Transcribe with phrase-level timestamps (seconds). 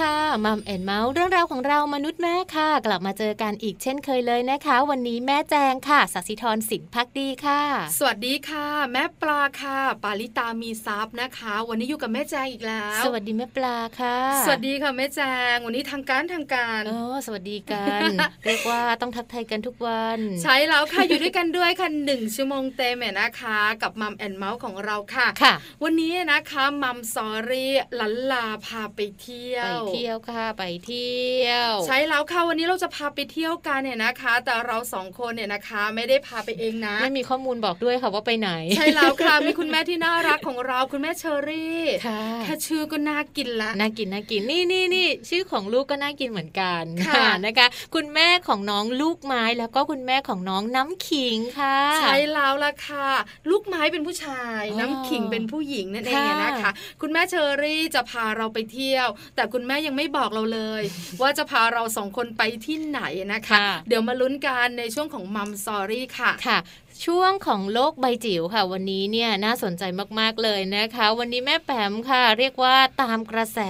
[0.00, 7.62] ค่ะมัมแอนเมาส์เรื่องราวของเรามนุษย์แม่ค่ะ กลับมาเจอกันอีกเช่นเคยเลยนะคะ วันนี้แม่แจงค่ะสัสิธรสินพักดีค่ะ
[7.98, 15.20] สวัสดีค่ะ แม่ปลาค่ะ ปาลิตามีซับนะคะ วันนี้อยู่กับแม่แจงอีกแล้ว สวัสดีแม่ปลาค่ะ สวัสดีค่ะแม่แจ
[15.52, 18.00] ง วันนี้ทางการทางการโอ้สวัสดีกัน
[18.44, 53.08] เรียกว่าต้องทักทายกันทุกวัน ใช้แล้วค่ะอยู่ด้วยกันด้วยค่ะหนึ่งชั่วโมงเต็มเนี่ยนะคะ กับมัมแอนเมาส์ของเราค่ะค่ะ วันนี้นะคะมัมสอรี่ลันลาพาไปเที่ยวไปเที่ยวค่ะไปเที่ยว ใช่แล้วค่ะวันนี้เราจะพาไปเที่ยวกันเนี่ยนะคะ แต่เราสองคนเนี่ยนะคะ ไม่ได้พาไปเองนะ ไม่มีข้อมูลบอกด้วยค่ะว่าไปไหน ใช่แล้วค่ะ มีคุณแม่ที่น่ารักของเราคุณแม่เชอรี่ค่ะแค่ชื่อก็น่ากินละน่ากินน่ากินนี่นี่นี่ชื่อของลูกก็น่ากินเหมือนกันค่ะนะคะ คุณแม่ของน้องลูกไม้แล้วก็คุณแม่ของน้องน้ำขิงค่ะ ใช่แล้วล่ะค่ะ
[53.50, 60.82] ลูกไม้เป็นผู้ชายอ๋อน้ำขิงเป็นผู้หญิงนั่นเองนะคะค่ะคุณแม่เชอรี่จะพาเราไปเที่ยว แต่คุณแม่ยังไม่บอกเราเลย
[61.20, 63.00] ว่าจะพาเราสองคนไปที่ไหน
[63.32, 66.58] นะคะค่ะเดี๋ยวมาลุ้นกันในช่วงของมัมซอรี่ค่ะค่ะ
[67.06, 69.82] ช่วงของโลกใบจิ๋วค่ะ วันนี้เนี่ยน่าสนใจ
[70.20, 73.60] มากๆเลยนะคะ วันนี้แม่แปมค่ะ เรียกว่าตามกระแส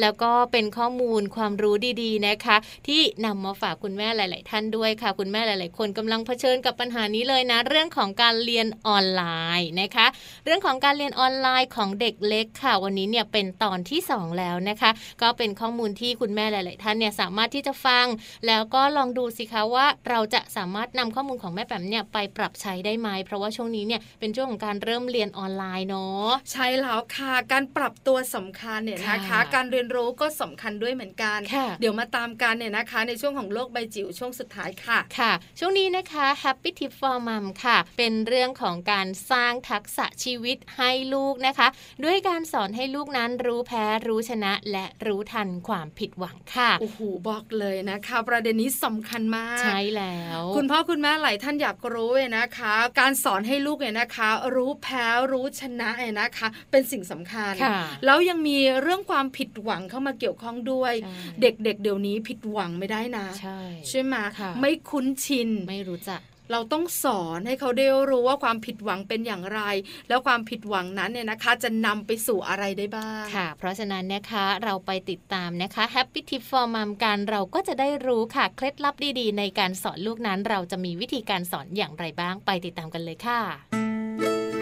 [0.00, 2.56] แล้วก็เป็นข้อมูลความรู้ดีๆนะคะ
[2.88, 9.22] ที่นำมาฝากคุณแม่หลาย ๆ ท่านด้วยค่ะ คุณแม่หลาย ๆ คนกำลังเผชิญกับปัญหานี้เลยนะ เรื่องของการเรียนออนไล
[9.60, 10.06] น์นะคะ
[10.44, 14.90] เรื่องของการเรียนออนไลน์ของเด็กเล็กค่ะ วันนี้เนี่ยเป็นตอนที่ 2 แล้วนะคะ
[15.22, 18.06] ก็เป็นข้อมูลที่คุณแม่หลาย ๆ ท่านเนี่ยสามารถที่จะฟัง
[18.46, 41.68] แล้วก็ลองดูสิคะว่าเราจะสามารถนำข้อมูลของแม่แปมเนี่ยไปปรับใช้ได้ไหมเพราะว่าช่วงนี้เนี่ยเป็นช่วงของการเริ่มเรียนออนไลน์เนาะใช่แล้วค่ะการปรับตัวสำคัญเนี่ยนะคะค่ะการเรียนรู้ก็สำคัญด้วยเหมือนกันค่ะเดี๋ยวมาตามกันเนี่ยนะคะ ในช่วงของโลกใบจิ๋วช่วงสุดท้ายค่ะค่ะ ช่วงนี้นะคะ Happy Tip for Mom ค่ะ เป็นเรื่องของการสร้างทักษะชีวิตให้ลูกนะคะ
[42.04, 46.98] ด้วยการสอนให้ลูกนั้นรู้แพ้รู้ชนะ และรู้ทันความผิดหวังค่ะโอ้โห
[47.28, 63.58] บอกเลยนะคะ ประเด็นนี้สำคัญมากใช่แล้ว คุณพ่อคุณแม่หลายท่านอยากรู้เลยนะคะ การสอนให้ลูกเนี่ยนะคะ รู้แพ้รู้ชนะเนี่ยนะคะ เป็นสิ่งสำคัญค่ะแล้วยังมีเรื่องความผิดหวังเข้ามาเกี่ยวข้องด้วยใช่เด็กๆเดี๋ยวนี้ผิดหวังไม่ได้นะ ใช่
[63.88, 66.20] ใช่ไหมค่ะไม่คุ้นชินไม่รู้จัก
[66.52, 69.60] เราต้องสอนให้เขาได้รู้ว่าความผิดหวังเป็นอย่างไร
[70.08, 83.40] แล้วความผิดหวังนั้นเนี่ยนะคะ จะนำไปสู่อะไรได้บ้างค่ะ เพราะฉะนั้นนะคะเราไปติดตามนะคะ Happy Tip for Mom กันเราก็จะได้รู้ค่ะเคล็ดลับดีๆ ในการสอนลูกนั้น เราจะมีวิธีการสอนอย่างไรบ้างไปติดตามกันเลยค่ะ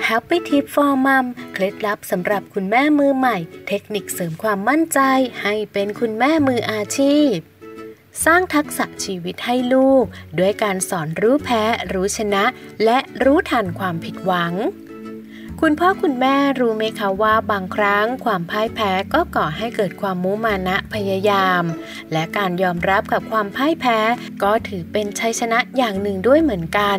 [0.09, 3.37] Happy Tip for Mom เคล็ดลับสำหรับคุณแม่มือใหม่
[3.69, 5.01] เทคนิคเสริมความมั่นใจ
[5.43, 7.37] ให้เป็นคุณแม่มืออาชีพ
[8.25, 10.05] สร้างทักษะชีวิตให้ลูก
[10.39, 11.63] ด้วยการสอนรู้แพ้
[11.93, 12.45] รู้ชนะ
[12.85, 14.55] และรู้ทันความผิดหวัง
[15.61, 21.63] คุณพ่อคุณแม่รู้ไหมคะว่าบางครั้งความพ่ายแพ้ก็ก่อให้เกิดความมุมานะพยายาม
[22.13, 23.99] และการยอมรับกับความพ่ายแพ้
[24.43, 26.99] ก็ถือเป็นชัยชนะอย่างหนึ่งด้วยเหมือนกัน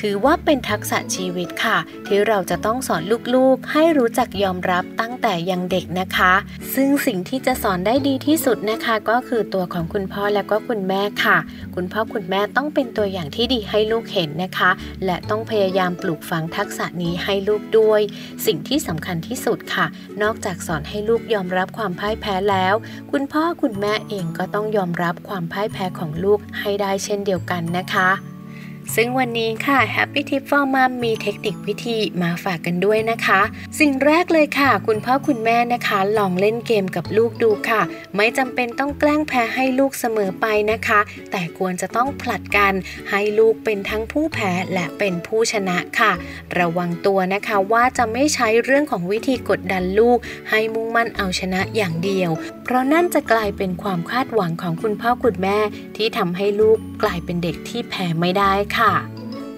[0.00, 3.02] ถือว่าเป็นทักษะชีวิตค่ะ ที่เราจะต้องสอน
[3.34, 6.32] ลูกๆ ให้รู้จักยอมรับตั้งแต่ยังเด็กนะคะ
[6.74, 11.38] ซึ่งสิ่งที่จะสอนได้ดีที่สุดนะคะ ก็คือตัวของคุณพ่อและก็คุณแม่ค่ะ
[11.74, 14.70] คุณพ่อคุณแม่ต้องเป็นตัวอย่างที่ดีให้ลูกเห็นนะคะ
[15.04, 18.00] และต้องพยายามปลูกฝังทักษะนี้ให้ลูกด้วย
[18.46, 19.86] สิ่งที่สำคัญที่สุดค่ะ
[20.22, 22.74] นอกจากสอนให้ลูกยอมรับความพ่ายแพ้แล้ว
[23.12, 28.10] คุณพ่อคุณแม่เองก็ต้องยอมรับความพ่ายแพ้ของลูกให้ได้เช่นเดียวกันนะคะ
[28.96, 33.40] ซึ่งวันนี้ค่ะ Happy Tip for Mom มีเทคนิควิธีมาฝากกันด้วยนะคะ
[33.80, 37.82] สิ่งแรกเลยค่ะ คุณพ่อคุณแม่นะคะ ลองเล่นเกมกับลูกดูค่ะ
[38.16, 42.72] ไม่จำเป็นต้องแกล้งแพ้ให้ลูกเสมอไปนะคะ แต่ควรจะต้องผลัดกัน
[43.10, 46.12] ให้ลูกเป็นทั้งผู้แพ้และเป็นผู้ชนะค่ะ
[46.58, 50.18] ระวังตัวนะคะว่าจะไม่ใช้เรื่องของวิธีกดดันลูก
[50.50, 52.30] ให้มุ่งมั่นเอาชนะอย่างเดียว
[52.64, 55.58] เพราะนั่นจะกลายเป็นความคาดหวังของคุณพ่อคุณแม่
[55.96, 58.77] ที่ทำให้ลูกกลายเป็นเด็กที่แพ้ไม่ได้ค่ะ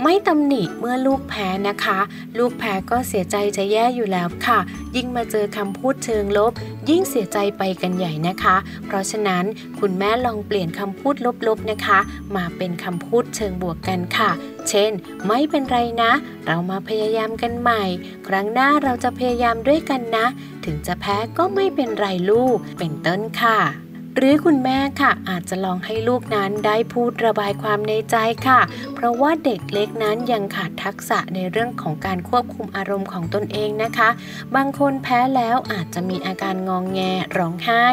[0.05, 1.99] ไม่ตำหนิเมื่อลูกแพ้นะคะ
[2.39, 4.59] ลูกแพ้ก็เสียใจจะแย่อยู่แล้วค่ะ
[4.97, 6.53] ยิ่งมาเจอคำพูดเชิงลบ
[6.89, 9.45] ยิ่งเสียใจไปกันใหญ่นะคะ เพราะฉะนั้น
[9.81, 11.15] คุณแม่ลองเปลี่ยนคำพูด
[11.47, 11.99] ลบๆนะคะ
[12.37, 14.31] มาเป็นคำพูดเชิงบวกกันค่ะ
[14.69, 14.93] เช่น
[15.27, 16.13] ไม่เป็นไรนะ
[16.47, 17.85] เรามาพยายามกันใหม่
[18.29, 20.27] ครั้งหน้าเราจะพยายามด้วยกันนะ
[20.65, 23.59] ถึงจะแพ้ก็ไม่เป็นไรลูก เป็นต้นค่ะ
[24.17, 28.61] หรือคุณแม่ค่ะอาจจะลองให้ลูกนั้นได้พูดระบายความในใจค่ะ
[28.95, 34.09] เพราะว่าเด็กเล็กนั้นยังขาดทักษะในเรื่องของการควบคุมอารมณ์ของตนเองนะคะ
[34.57, 37.01] บางคนแพ้แล้วอาจจะมีอาการงองแง
[37.39, 37.87] ร้องไห้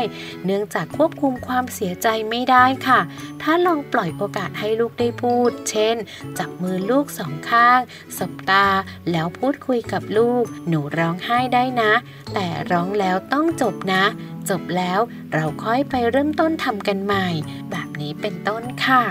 [0.45, 2.99] เนื่องจากควบคุมความเสียใจไม่ได้ค่ะ
[3.41, 5.95] ถ้าลองปล่อยโอกาสให้ลูกได้พูด เช่น
[6.39, 7.79] จับมือลูกสองข้าง
[8.17, 8.67] สบตา
[9.11, 11.91] แล้วพูดคุยกับลูก หนูร้องไห้ได้นะ
[12.33, 14.03] แต่ร้องแล้วต้องจบนะ
[14.49, 14.99] จบแล้ว
[15.33, 17.27] เราค่อยไปเริ่มต้นทำกันใหม่
[17.71, 19.03] แบบนี้เป็นต้นค่ะ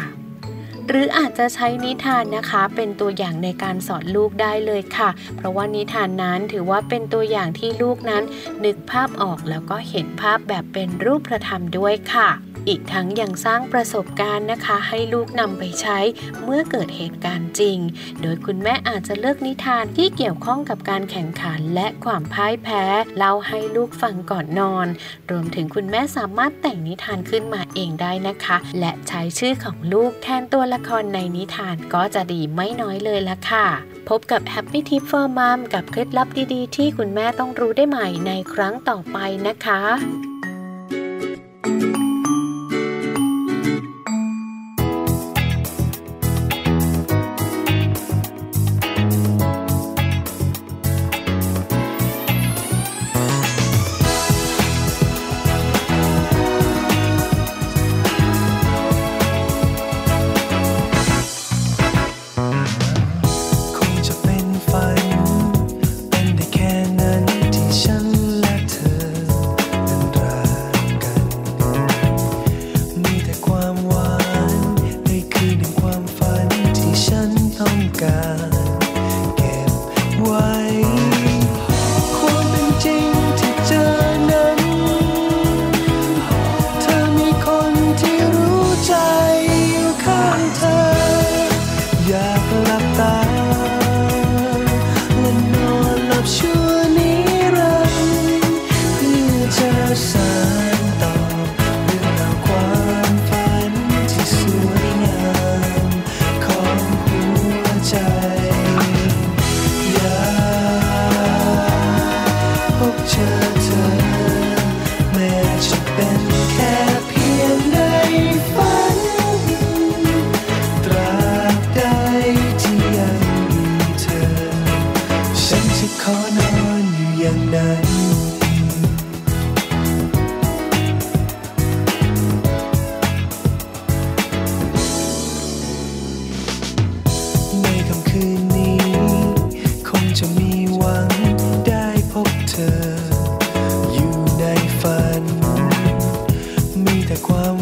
[0.88, 8.22] หรืออาจจะใช้นิทานนะคะ เป็นตัวอย่างในการสอนลูกได้เลยค่ะ เพราะว่านิทานนั้นถือว่าเป็นตัวอย่างที่ลูกนั้น
[8.64, 12.30] นึกภาพออกแล้วก็เห็นภาพแบบเป็นรูปธรรมด้วยค่ะ
[12.68, 15.98] อีกทั้งยังสร้างประสบการณ์นะคะ ให้ลูกนำไปใช้
[16.42, 17.78] เมื่อเกิดเหตุการณ์จริง
[18.22, 22.82] โดยคุณแม่อาจจะเลือกนิทานที่เกี่ยวข้องกับการแข่งขันและความพ่ายแพ้
[23.16, 24.86] เล่าให้ลูกฟังก่อนนอน
[25.30, 33.66] รวมถึงคุณแม่สามารถแต่งนิทานขึ้นมาเองได้นะคะ และใช้ชื่อของลูกแทนตัวละครในนิทานก็จะดีไม่น้อยเลยละค่ะ
[34.08, 39.80] พบกับ Happy Tip for Mom กับเคล็ดลับดีๆ ที่คุณแม่ต้องรู้ได้ใหม่ในครั้งต่อไปนะคะ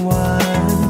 [0.02, 0.83] 晚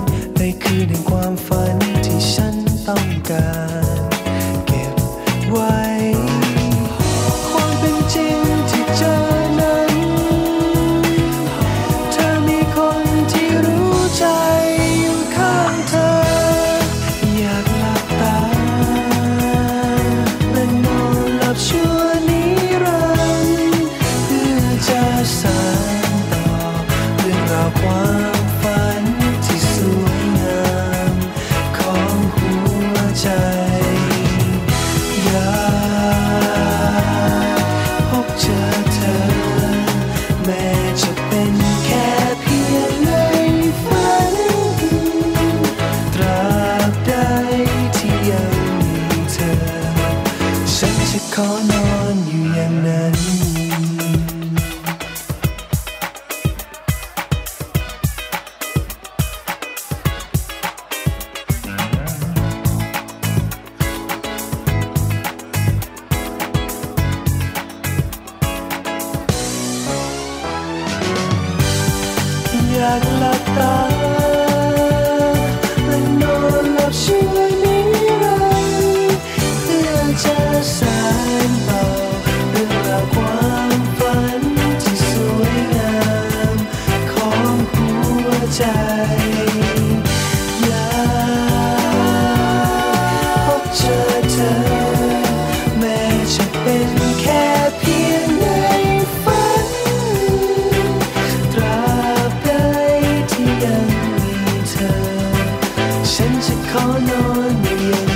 [107.45, 108.14] hơn nhiều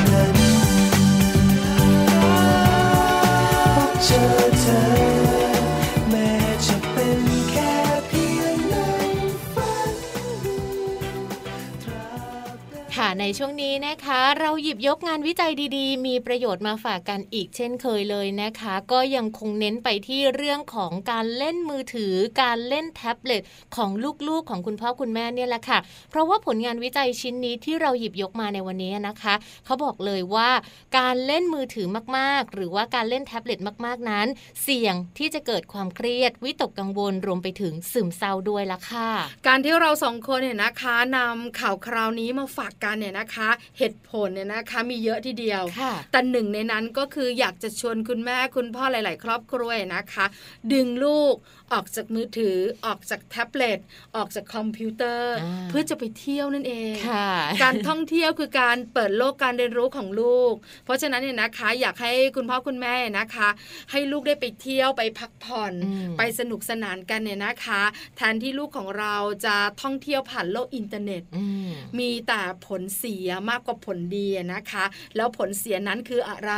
[13.20, 23.42] ในช่วงนี้นะคะ เราหยิบยกงานวิจัยดีๆ มีประโยชน์มาฝากกันอีกเช่นเคยเลยนะคะ ก็ยังคงเน้นไปที่เรื่องของการเล่นมือถือ การเล่นแท็บเล็ต
[23.76, 23.90] ของ
[24.28, 25.78] ลูกๆของคุณพ่อคุณแม่เนี่ยแหละค่ะ
[26.10, 29.34] เพราะว่าผลงานวิจัยชิ้นนี้ที่เราหยิบยกมาในวันนี้นะคะ
[29.64, 30.50] เขาบอกเลยว่า
[30.98, 34.26] การเล่นมือถือมากๆ หรือว่าการเล่นแท็บเล็ตมากๆนั้น
[34.62, 39.10] เสี่ยงที่จะเกิดความเครียด วิตกกังวลรวมไปถึงซึมเศร้าด้วยละค่ะ
[39.46, 43.48] การที่เราสองคนเนี่ยนะคะนำข่าวคราวนี้มาฝากกันเนี่ยนะคะ
[43.78, 50.26] เหตุผลเนี่ยนะคะมีเยอะทีเดียวค่ะแต่หนึ่งในนั้นก็คืออยากจะชวนคุณแม่คุณพ่อหลาย ๆ ครอบครัวนะคะ
[50.72, 51.34] ดึงลูก
[51.72, 52.56] ออกจากมือถือ
[52.86, 53.78] ออกจากแท็บเล็ต
[54.16, 57.28] ออกจากคอมพิวเตอร์อ่าเพื่อจะไปเที่ยวนั่นเองค่ะ
[57.62, 60.52] การท่องเที่ยวคือการเปิดโลกการเรียนรู้ของลูก
[60.84, 63.48] เพราะฉะนั้นเนี่ยนะคะ อยากให้คุณพ่อคุณแม่นะคะ
[63.90, 67.82] ให้ลูกได้ไปเที่ยวไปพักผ่อนอืมไปสนุกสนานกันเนี่ยนะคะ
[68.16, 74.84] แทนที่ลูกของเราจะท่องเที่ยวผ่านโลกอินเทอร์เน็ตอืมมีแต่ผลเสียมากกว่าผลดีนะคะ
[75.16, 76.52] แล้วผลเสียนั้นคืออะไร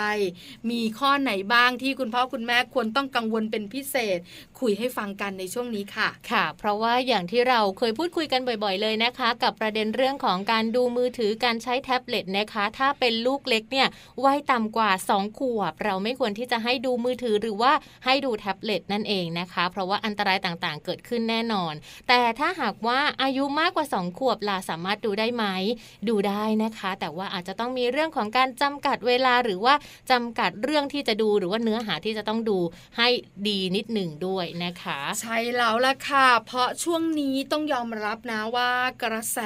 [0.70, 4.18] มีข้อไหนบ้างที่คุณพ่อคุณแม่ควรต้องกังวลเป็นพิเศษ
[4.60, 13.88] คุยให้ฟังังกันในช่วงนี้ค่ะ ค่ะ เพราะว่าอย่างที่เราเคยพูดคุยกันบ่อย ๆ เลยนะคะ กับประเด็นเรื่องของการดูมือถือการใช้แท็บเล็ตนะคะ ถ้าเป็นลูกเล็กเนี่ย
[14.24, 17.72] วัยต่ำกว่า 2 ขวบ เราไม่ควรที่จะให้ดูมือถือหรือว่า
[18.04, 21.74] ให้ดูแท็บเล็ตนั่นเองนะคะ เพราะว่าอันตรายต่างๆ เกิดขึ้นแน่นอน
[22.08, 25.44] แต่ถ้าหากว่าอายุมากกว่า 2 ขวบล่ะสามารถดูได้ไหม
[26.08, 29.74] ดูได้นะคะ แต่ว่าอาจจะต้องมีเรื่องของการจำกัดเวลาหรือว่า
[30.10, 32.58] จำกัดเรื่องที่จะดูหรือว่าเนื้อหาที่จะต้องดู
[32.98, 33.08] ให้
[33.48, 34.89] ดีนิดหนึ่งด้วยนะคะ
[35.20, 39.38] ใช่แล้วล่ะค่ะ เพราะช่วงนี้ต้องยอมรับนะว่ากระแส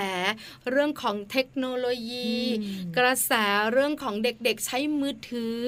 [0.71, 3.33] เรื่องของเทคโนโลยีอืมกระแส
[3.73, 5.59] เรื่องของเด็กๆ ใช้มือถือ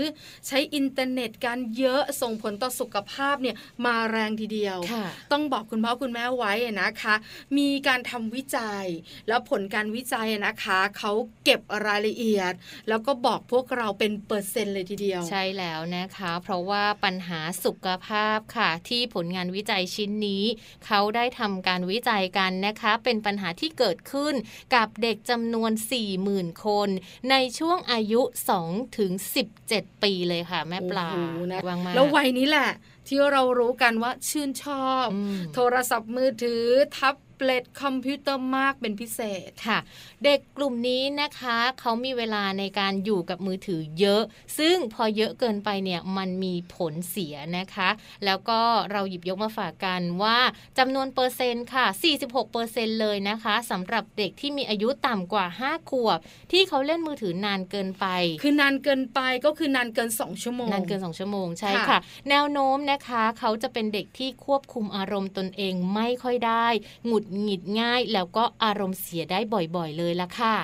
[0.47, 7.14] ใช้อินเทอร์เน็ตการเยอะส่งผลต่อสุขภาพเนี่ยมาแรงทีเดียวค่ะต้องบอกคุณพ่อคุณแม่ไว้นะคะ
[7.59, 8.85] มีการทำวิจัย
[9.28, 11.12] แล้วผลการวิจัยนะคะเขา
[11.45, 12.52] เก็บรายละเอียด
[12.88, 20.44] แล้วก็บอกพวกเราเป็นเปอร์เซ็นต์เลยทีเดียว ใช่แล้วนะคะ เพราะว่าปัญหาสุขภาพค่ะที่ผลงานวิจัยชิ้นนี้
[20.87, 24.35] เขาได้ทำการวิจัยกันนะคะ เป็นปัญหาที่เกิดขึ้น
[24.75, 25.73] กับเด็กจำนวน
[26.18, 26.88] 40,000 คน
[27.30, 28.23] ในช่วงอายุ
[28.58, 29.12] 2 ถึง
[29.56, 32.70] 17 ปีเลยค่ะ แม่ปลาโอ้โหนะวางมาแล้ววัยนี้แหละ
[33.08, 36.64] ที่เรารู้กันว่าชื่นชอบอืมโทรศัพท์มือถือ
[36.97, 39.78] แท็บ เล็ตคอมพิวเตอร์มากเป็นพิเศษค่ะ
[40.25, 44.22] เด็กกลุ่มนี้นะคะเขามีเวลาในการอยู่กับมือถือเยอะ
[44.58, 47.88] ซึ่งพอเยอะเกินไปเนี่ยมันมีผลเสียนะคะ
[48.25, 48.60] แล้วก็
[48.92, 50.38] เราหยิบยกมาฝากกันว่า
[50.78, 51.86] จำนวนเปอร์เซ็นต์ค่ะ
[52.18, 56.18] 46เปอร์เซ็นต์เลยนะคะสำหรับเด็กที่มีอายุต่ำกว่า 5 ขวบ
[56.52, 58.06] ที่เขาเล่นมือถือนานเกินไป
[58.42, 61.99] คือนานเกินไปก็คือนานเกิน 2 ชั่วโมงนานเกิน 2 ชั่วโมงใช่ค่ะค่ะ
[62.30, 66.66] แนวโน้มนะคะ เขาจะเป็นเด็กที่ควบคุมอารมณ์ตนเองไม่ค่อยได้
[67.06, 69.41] หงุดหงิดง่าย แล้วก็อารมณ์เสียได้
[69.76, 70.54] บ่อยๆเลยละค่ะ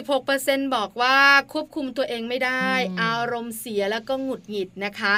[0.00, 1.16] 46%บอกว่า
[1.52, 5.14] ควบคุมตัวเองไม่ได้อืมอารมณ์เสียแล้วก็หงุดหงิดนะคะ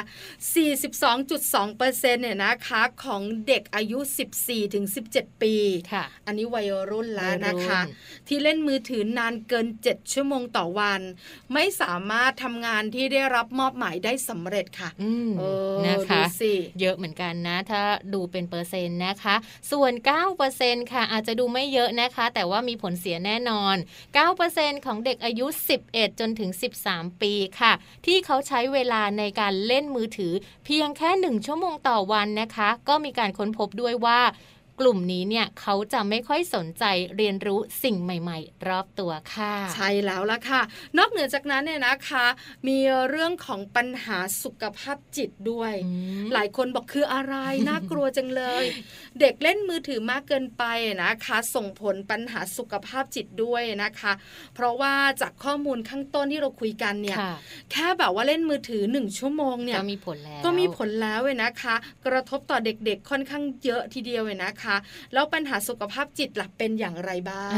[0.73, 3.99] 42.2%เนี่ยนะคะของเด็กอายุ
[4.37, 5.55] 14ถึง17 ปี
[5.93, 11.01] ค่ะอันนี้วัยรุ่นแล้วนะคะวัยรุ่ที่เล่นมือถือนานเกิน 7 ชั่วโมงต่อวัน
[11.53, 15.43] ไม่สามารถทำงานที่ได้รับมอบหมายได้สำเร็จค่ะอืมเอ
[15.73, 17.81] อนะคะดูสิเยอะเหมือนกันนะ ถ้า
[18.13, 19.35] ดูเป็นเปอร์เซ็นต์นะคะ
[19.71, 19.91] ส่วน
[20.37, 23.75] 9%ค่ะ อาจจะดูไม่เยอะนะคะ แต่ว่ามีผลเสียแน่นอน
[24.31, 25.45] 9%ของเด็กอายุ
[25.83, 26.51] 11 จนถึง
[26.85, 27.73] 13 ปีค่ะ
[28.05, 30.33] ที่เขาใช้เวลาในการเล่นมือถือ
[30.65, 34.19] เพียงแค่ 1 ชั่วโมงต่อวันนะคะ ก็มีการค้นพบด้วยว่า
[34.79, 36.83] กลุ่มนี้เนี่ยเขาจะไม่ค่อยสนใจ
[37.17, 40.61] เรียนรู้สิ่งใหม่ ๆ รอบตัวค่ะ ใช่แล้วล่ะค่ะ
[40.97, 42.25] นอกเหนือจากนั้นเนี่ยนะคะ
[42.67, 42.77] มี
[43.09, 45.91] เรื่องของปัญหาสุขภาพจิตด้วยอื
[46.23, 47.35] มหลายคนบอกคืออะไร
[47.69, 48.63] น่ากลัวจังเลย
[49.19, 50.63] เด็กเล่นมือถือมากเกินไป
[51.03, 54.13] นะคะ ส่งผลปัญหาสุขภาพจิตด้วยนะคะ
[54.55, 57.33] เพราะว่าจากข้อมูลข้างต้นที่เราคุยกันเนี่ยค่ะ
[57.71, 64.81] แค่แบบว่าเล่นมือถือหนึ่งชั่วโมงเนี่ยก็มีผลแล้วก็มีผลแล้วเว้ยนะคะ กระทบต่อเด็กๆค่อนข้างเยอะทีเดียวเว้ยนะคะ
[65.13, 67.51] แล้วปัญหาสุขภาพจิตล่ะเป็นอย่างไรบ้าง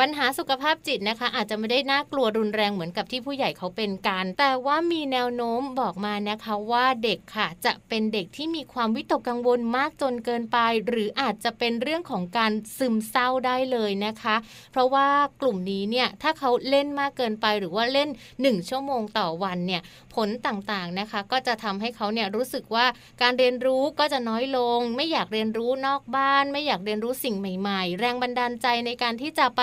[0.00, 14.36] ปัญหาสุขภาพจิตนะคะ อาจจะไม่ได้น่ากลัวรุนแรงเหมือนกับที่ผู้ใหญ่เขาเป็นกัน แต่ว่ามีแนวโน้มบอกมานะคะว่าเด็กค่ะ จะเป็นเด็กที่มีความวิตกกังวลมากจนเกินไป หรืออาจจะเป็นเรื่องของการซึมเศร้าได้เลยนะคะ
[14.72, 15.08] เพราะว่า
[15.40, 19.82] กลุ่มนี้เนี่ยถ้าเขาเล่นมากเกินไปหรือว่าเล่น 1 ชั่วโมงต่อวันเนี่ย
[20.14, 22.86] ผลต่างๆนะคะ ก็จะทำให้เขาเนี่ยรู้สึกว่า
[23.22, 29.62] การเรียนรู้ก็จะน้อยลง ไม่อยากเรียนรู้นอกบ้านไม่อยากเรียนรู้สิ่งใหม่ๆ แรงบันดาลใจในการที่จะไป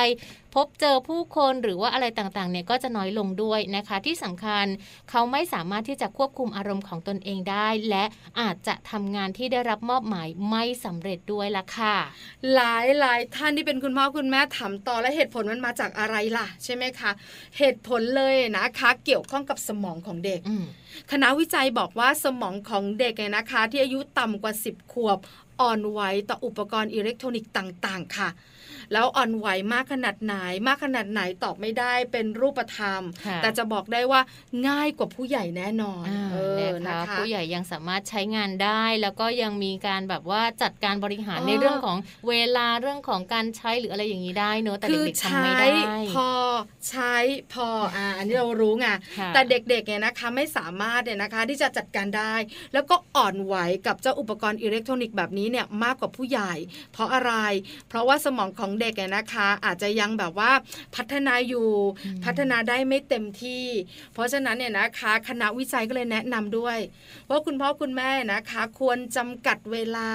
[0.56, 4.66] พบเจอผู้คนหรือว่าอะไรต่างๆเนี่ยก็จะน้อยลงด้วยนะคะ ที่สำคัญ
[5.10, 8.04] เขาไม่สามารถที่จะควบคุมอารมณ์ของตนเองได้ และ
[8.40, 11.96] อาจจะทำงานที่ได้รับมอบหมายไม่สำเร็จด้วยละค่ะ
[12.56, 17.12] หลายหลายท่านที่เป็นคุณพ่อคุณแม่ถามต่อและเหตุผลมันมาจากอะไรล่ะ ใช่ไหมคะ
[17.58, 20.40] เหตุผลเลยนะคะเกี่ยวข้องกับสมองของเด็ก
[21.12, 25.20] คณะวิจัยบอกว่าสมองของเด็กเนี่ยนะคะ ที่อายุต่ำกว่า 10 ขวบ
[25.60, 28.30] อ่อนไหวต่ออุปกรณ์อิเล็กทรอนิกส์ต่าง ๆ ค่ะ
[28.94, 30.36] แล้วอ่อนไหวมากขนาดไหน
[30.68, 33.02] มากขนาดไหนตอบไม่ได้เป็นรูปธรรม
[33.42, 34.22] แต่จะบอกได้ว่า
[34.68, 36.38] ง่ายกว่าผู้ใหญ่แน่นอนอ
[36.72, 41.98] อนะคะผู้ใหญ่ยังสามารถใช้งานได้ แล้วก็ยังมีการแบบว่าจัดการบริหารในเรื่องของ
[42.30, 45.68] เวลาเรื่องของการใช้หรืออะไรอย่างนี้ได้เนอะแต่เด็กๆทำไม่ได้
[46.14, 46.30] พอ
[46.90, 47.16] ใช้
[47.54, 48.88] พออ่าอันนี้เรารู้ไง
[49.34, 52.36] แต่เด็กๆเนี่ยนะคะไม่สามารถเนี่ยนะคะที่จะจัดการได้
[52.74, 53.56] แล้วก็อ่อนไหว
[53.88, 56.54] กับเจ้าอุปกรณ์อิเล็กทรอนิกส์แบบนี้เนี่ยมากกว่าผู้ใหญ่
[56.94, 57.34] เพราะอะไร
[57.88, 60.52] เพราะว่าสมองของเด็กเนี่ยนะคะ อาจจะยังแบบว่า
[60.96, 61.70] พัฒนาอยู่
[62.26, 63.66] พัฒนาได้ไม่เต็มที่
[64.14, 66.78] เพราะฉะนั้นเนี่ยนะคะคณะวิจัยก็เลยแนะนำด้วย
[67.30, 70.10] ว่าคุณพ่อคุณแม่นะคะ ควรจำกัดเวลา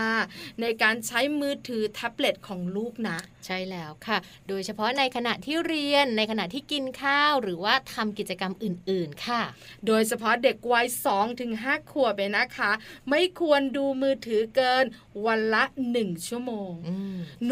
[0.61, 9.43] ในการใช้มือถือแท็บเล็ตของลูกนะ ใช่แล้วค่ะ โดยเฉพาะในขณะที่เรียนในขณะที่กินข้าวหรือว่าทำกิจกรรมอื่นๆค่ะ
[9.87, 12.71] โดยเฉพาะเด็กวัยสองถึงห้าขวบเนนะคะ
[13.11, 14.85] ไม่ควรดูมือถือเกิน
[15.27, 16.73] วันละหนึ่งชั่วโมง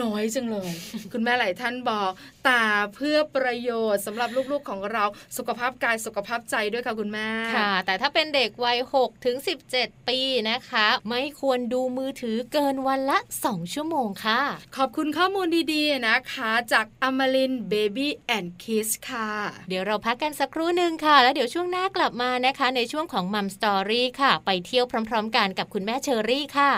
[0.01, 0.73] น้อยจังเลย
[1.13, 2.11] คุณแม่หลายท่านบอก
[2.45, 2.63] แต่
[2.95, 5.05] เพื่อประโยชน์สำหรับลูกๆของเรา
[5.37, 9.37] สุขภาพกายสุขภาพใจด้วยค่ะคุณแม่ค่ะ แต่ถ้าเป็นเด็กวัย6ถึง
[9.73, 10.19] 17 ปี
[10.51, 14.41] นะคะ ไม่ควรดูมือถือเกินวันละ 2 ชั่วโมงค่ะ
[14.77, 19.31] ขอบคุณข้อมูลดีๆนะคะ จากอมรินทร์เบบี้แอนด์คิดส์ค่ะ
[19.69, 26.73] เดี๋ยวเราพักกันสักครู่หนึ่งค่ะ แล้วเดี๋ยวช่วงหน้ากลับมานะคะ ในช่วงของมัมสตอรี่ค่ะ ไปเที่ยวพร้อม ๆ กันกับคุณแม่เชอรี่ค่ะ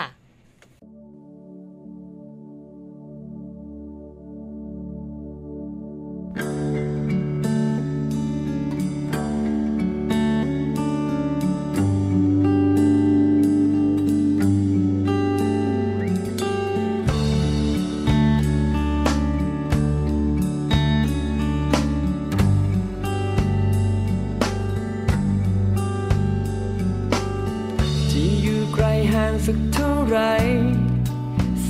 [29.47, 30.19] สักเท่าไร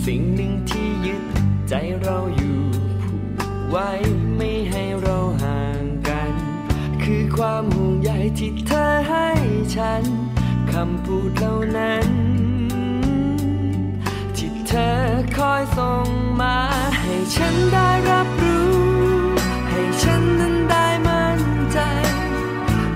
[0.04, 1.24] สิ่งหนึ่งที่ยึด
[1.70, 2.60] ใจเราอยู่
[3.02, 3.90] ผูกไว้
[4.36, 6.34] ไม่ให้เราห่างกัน
[7.04, 9.28] คือความห่วงใยที่เธอให้
[9.76, 10.04] ฉัน
[10.72, 12.08] คำพูดเหล่านั้น
[14.38, 14.92] ที่เธอ
[15.38, 16.08] คอยส่ง
[16.42, 16.58] มา
[17.00, 18.70] ให้ฉันได้รับรู้
[19.70, 21.80] ให้ฉันนั้นได้มั่นใจ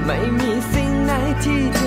[0.05, 1.11] ไม่มีสิ่งไหน
[1.45, 1.78] ที่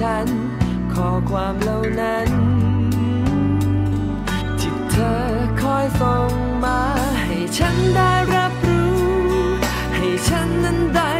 [0.00, 0.28] ฉัน
[0.92, 2.28] ข้อความเหล่านั้น
[4.60, 5.16] ที่เธอ
[5.60, 6.32] คอยส่ง
[6.64, 6.80] มา
[7.22, 8.96] ให้ฉันได้รับรู้
[9.94, 11.15] ให้ฉันนั้นได้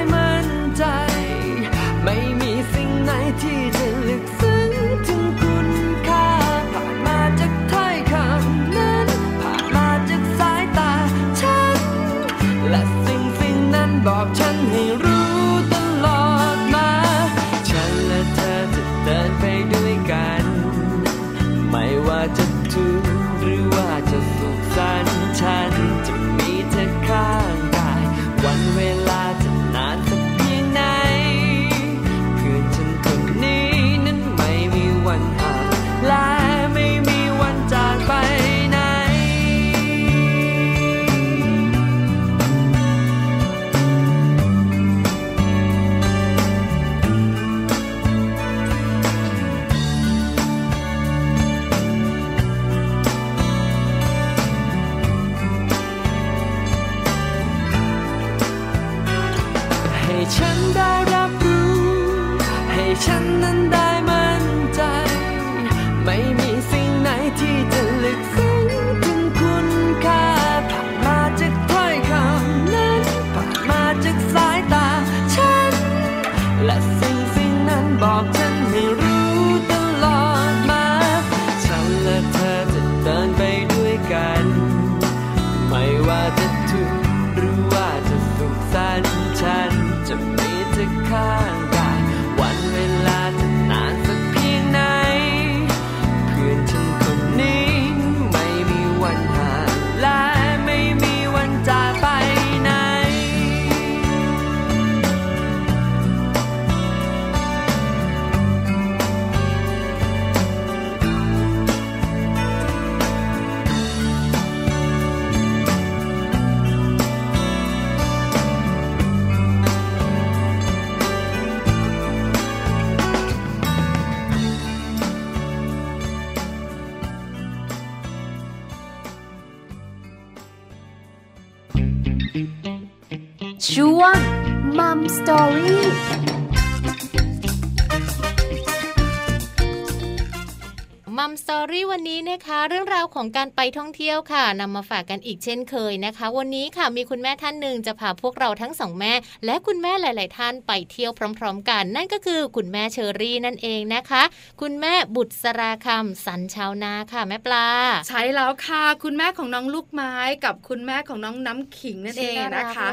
[142.16, 149.12] นนี้นะคะ เรื่องราวของการไปท่องเที่ยวค่ะนำมาฝากกันอีกเช่นเคยนะคะ วันนี้ค่ะมีคุณแม่ท่านหนึ่งจะพาพวกเราทั้งสองแม่
[149.44, 154.22] และคุณแม่หลาย ๆ ท่านไปเที่ยวพร้อม ๆ กัน นั่นก็คือคุณแม่เชอรี่นั่นเองนะคะ
[154.61, 157.68] คุณแม่บุตรสราคำสันชาวนาค่ะแม่ปลา
[158.09, 162.88] ใช่แล้วค่ะ คุณแม่ของน้องลูกไม้กับคุณแม่ของน้องน้ำขิงนั่นเองนะคะ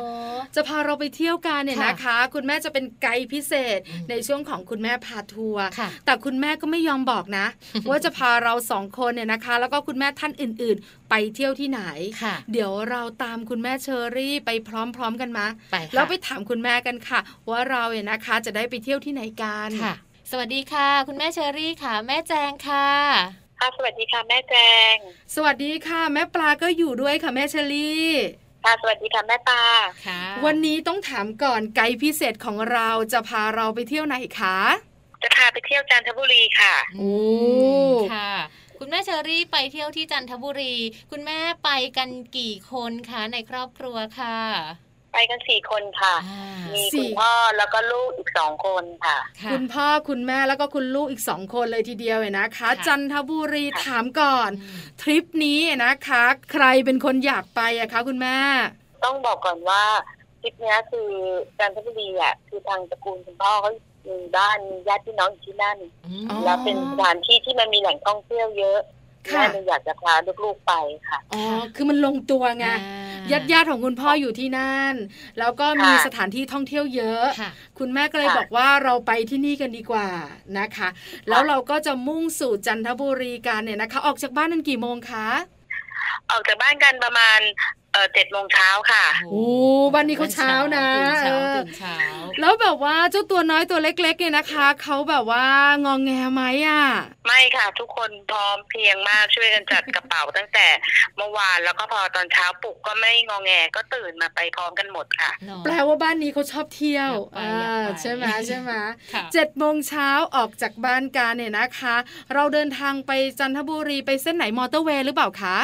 [0.56, 5.66] จะพาเราไปเที่ยวกันเนี่ยนะคะ คุณแม่จะเป็นไกด์พิเศษในช่วงของคุณแม่พาทัวร์
[6.06, 7.46] แต่คุณแม่ก็ไม่ยอมบอกนะ
[7.90, 11.82] ว่าจะพาเราสองคนเนี่ยนะคะ แล้วก็คุณแม่ท่านอื่น ๆ ไปเที่ยวที่ไหน
[12.52, 15.46] เดี๋ยวเราตามคุณแม่เชอรี่ไปพร้อม ๆ กันมา
[15.94, 19.96] แล้วไปถามคุณแม่กันค่ะ ว่าเราเนี่ยนะคะจะได้ไปเที่ยวที่ไหนกันค่ะ
[20.32, 22.90] สวัสดีค่ะ คุณแม่เชอรี่ค่ะ แม่แจงค่ะ
[23.60, 24.56] ค่ะสวัสดีค่ะแม่แจ
[24.94, 24.96] ง
[25.36, 28.08] สวัสดีค่ะ แม่ปลาก็อยู่ด้วยค่ะแม่เชอรี่
[28.64, 29.64] ค่ะสวัสดีค่ะแม่ปลา
[30.06, 34.58] ค่ะ วันนี้ต้องถามก่อนไกด์พิเศษของเราจะพาเราไปเที่ยวไหนคะ
[35.24, 37.14] จะพาไปเที่ยวจันทบุรีค่ะโอ้
[38.14, 38.32] ค่ะ
[38.86, 40.76] คุณแม่เชอรี่ไปเที่ยวที่จันทบุรี
[41.12, 44.38] คุณแม่ไปกันกี่คนคะในครอบครัวค่ะ
[45.14, 46.16] ไปกันสี่คนค่ะ
[46.74, 49.18] มีคุณพ่อแล้วก็ลูกอีกสองคนค่ะ
[49.52, 54.50] คุณพ่อคุณแม่แล้วก็คุณลูกอีกสองคนเลยทีเดียวเลยนะคะจันทบุรีถามก่อน
[55.02, 58.38] ทริปนี้นะคะ ใครเป็นคนอยากไปอะคะคุณแม่
[59.04, 59.84] ต้องบอกก่อนว่า
[60.42, 61.10] ทริปนี้คือ
[61.60, 63.72] จันทบุรีอะคือทางตระกูลคุณพ่อเขา
[64.08, 65.78] มีบ้านมีญาติพี่น้องอยู่ที่นั่น
[66.46, 68.80] แล้วเป็นสถานที่ที่มันมีแหล่งท่องเที่ยวเยอะ
[69.32, 70.14] แม่เลยอยากจะพา
[70.44, 70.74] ลูกๆไป
[71.08, 71.42] ค่ะอ๋อ
[71.76, 72.68] คือมันลงตัวไง
[73.32, 74.96] ญาติญาติของคุณพ่ออยู่ที่นั่น
[75.40, 77.24] แล้วก็มีสถานที่ท่องเที่ยวเยอะ
[77.80, 80.08] คุณแม่ก็เลยบอกว่าเราไปที่นี่กันดีกว่า
[80.60, 80.90] นะคะ
[81.30, 85.28] แล้วเราก็จะมุ่งสู่จันทบุรีกันเนี่ยนะคะ ออกจากบ้านนั้นกี่โมงคะ
[86.32, 87.40] ออกจากบ้านกันประมาณ
[87.94, 89.46] เออเจ็ดโมงเช้าค่ะโอ้
[89.96, 91.98] วันนี้เขาเช้านะตื่นเช้าตื่นเช้า
[92.42, 95.46] แล้วแบบว่าเจ้าตัวน้อยตัวเล็ก ๆ เนี่ยนะคะเขาแบบว่า
[95.86, 96.84] งองแงไหมอะ
[97.28, 100.68] ไม่ค่ะ ทุกคนพร้อมเพียงมากช่วยกันจัดกระเป๋าตั้งแต่
[101.18, 105.32] เมื่อวานแล้วก็พอตอนเช้าปลุกก็ไม่งองแงก็ตื่นมาไปพร้อมกันหมดค่ะ
[105.64, 108.72] แปลว่าบ้านนี้เขาชอบเที่ยวอ่าใช่ไหมใช่ไหม
[109.34, 111.96] เจ็ดโมงเช้าออกจากบ้านกันเนี่ยนะคะ
[112.34, 115.58] เราเดินทางไปจันทบุรีไปเส้นไหนมอเตอร์เวย์หรือเปล่าคะ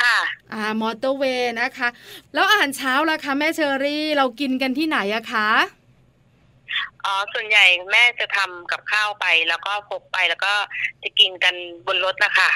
[0.00, 0.16] ค่ะ
[0.52, 1.88] อ่ามอเตอร์เวย์นะคะ
[2.34, 5.48] แล้วอาหารเช้าล่ะคะ แม่เชอรี่เรากินกันที่ไหนอะคะ
[7.08, 10.52] อ๋อส่วนใหญ่แม่จะทำกับข้าวไป แล้วก็พกไปแล้วก็
[11.02, 11.54] จะกินกัน
[11.86, 12.50] บนรถนะคะ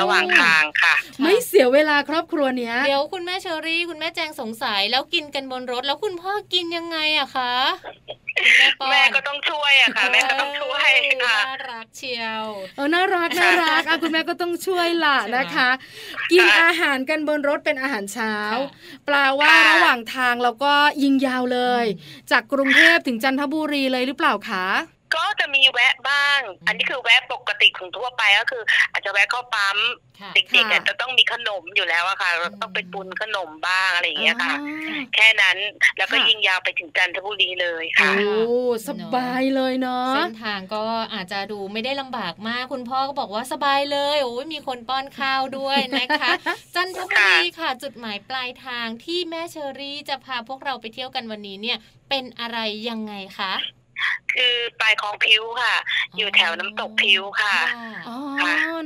[0.00, 7.52] ระหว่างทางค่ะ ไม่เสียเวลาครอบครัวเนี้ย เดี๋ยวคุณแม่เชอรี่คุณแม่แจงสงสัยแล้วกินกันบนรถแล้วคุณพ่อกินยังไงอะคะ
[8.90, 10.90] แม่ก็ต้องช่วยอะค่ะ แม่ก็ต้องช่วย
[11.24, 12.44] ค่ะ น่ารักเชียว
[12.76, 15.68] เออน่ารักน่ารักอะคุณแม่ก็ต้องช่วยล่ะนะคะ
[16.32, 18.34] กินอาหารกันบนรถเป็นอาหารเช้า
[19.06, 21.84] แปลว่าระหว่างทางเราก็ยิงยาวเลย
[22.30, 24.66] จากกรุงเทพถึงจันทบุรีเลยหรือเปล่าคะ
[25.16, 29.78] ก็จะมีแวะบ้าง อันนี้คือแวะปกติของทั่วไปก็คือ อาจจะแวะเข้าปั๊ม
[30.34, 32.30] เด็กๆจะต้องมีขนมอยู่แล้วอะค่ะ
[32.62, 34.54] ต้องไปปุนขนมบ้างอะไรอย่างเงี้ยค่ะ
[35.14, 35.56] แค่นั้น
[35.98, 38.32] แล้วก็ยิ่งยาวไปถึงจันทบุรีเลยค่ะโอ้
[38.88, 40.82] สบายเลยเนาะเส้นทางก็
[41.14, 46.30] อาจจะดูไม่ได้ลำบากมาก คุณพ่อก็บอกว่าสบายเลยโอ้ยมีคนป้อนข้าวด้วยนะคะ
[46.74, 51.78] จันทบุรีค่ะ จุดหมายปลายทางที่แม่เชอรี่จะพาพวกเราไปเที่ยวกันวันนี้เนี่ย
[52.08, 53.54] เป็นอะไรยังไงคะ
[54.34, 55.74] คือปลายคลองพิ้วค่ะ
[56.16, 57.56] อยู่แถวน้ำตกพิ้วค่ะ
[58.08, 58.16] อ๋อ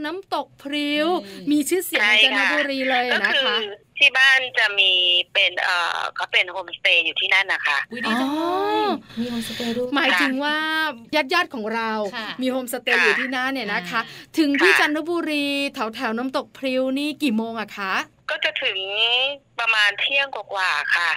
[0.04, 1.07] น้ำตกพิ้ว
[1.50, 3.57] มีชื่อเสียงในจันทบุรีเลยนะคะ
[3.98, 4.92] ที่บ้านจะมี
[5.33, 8.16] เป็นเออเขาเป็นโฮมสเตย์อยู่ที่นั่นนะคะอ๋อ
[9.20, 10.57] มีโฮมสเตย์ด้วยหมายถึงว่า
[11.14, 11.90] ญาติญาติของเรา
[12.42, 14.00] มีโฮมสเตย์อยู่ที่นั่นเนี่ยนะคะ
[14.38, 17.94] ถึงที่จันทบุรีแถวแถวน้ำตกพลิ้วนี่กี่โมงอะคะ
[18.30, 18.78] ก็จะถึง
[19.60, 21.10] ประมาณเที่ยงกว่าๆค่ะ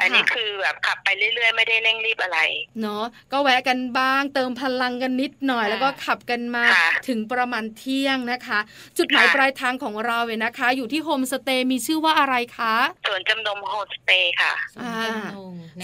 [0.00, 2.38] อันนี้คือแบบขับไปเรื่อยๆ ไม่ได้เร่งรีบอะไร
[2.82, 6.64] เนาะก็แวะกันบ้างเติมพลังกันนิดหน่อย แล้วก็ขับกันมา
[7.08, 8.58] ถึงประมาณเที่ยงนะคะ
[8.98, 12.76] จุดหมายปลายทางของเราเนี่ยนะคะ อยู่ที่โฮมสเตย์มีชื่อว่าอะไรคะ
[13.06, 14.52] สวนจำนงโฮมสเตย์ค่ะ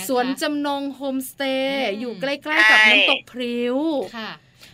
[0.08, 3.76] สวนจำนงโฮมสเตย์อยู่ใกล้ๆกับน้ำตกพลิ้ว
[4.18, 4.30] ค่ะ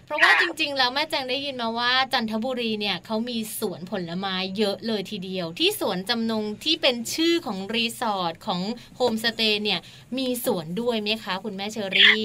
[0.09, 8.61] เพราะว่าจริง ๆ แล้วแม่แจงได้ยินมาว่าจันทบุรีเนี่ยเขามีสวนผลไม้เยอะเลยทีเดียว ที่สวนจำนงที่เป็นชื่อของรีสอร์ทของ
[8.97, 9.81] โฮมสเตย์เนี่ย
[10.19, 12.23] มีสวนด้วยไหมคะ คุณแม่เชอรี่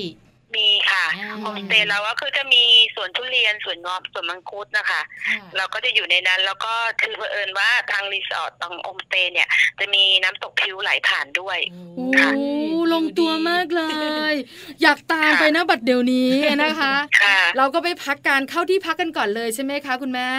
[0.57, 1.05] มีค่ะ
[1.39, 2.63] โฮมสเตย์เราก็คือจะมี
[2.95, 5.01] สวนทุเรียนสวนเงาะสวนมังคุดนะคะ
[5.57, 9.47] เราก็จะอยู่ในนั้น แล้วก็คือเผอิญว่าทางรีสอร์ทตรงโฮมสเตย์เนี่ย
[9.79, 11.57] จะมีน้ำตกพลิ้วไหลผ่านด้วย
[11.95, 12.15] โอ้
[12.93, 13.83] ลงตัวมากเล
[14.31, 14.33] ย
[14.81, 16.31] อยากตามไปนะบัดเดี๋ยวนี้
[16.63, 16.93] นะคะ
[17.57, 20.29] เราก็ไปพักกันเข้าที่พักกันก่อนเลยใช่ไหมคะคุณแม่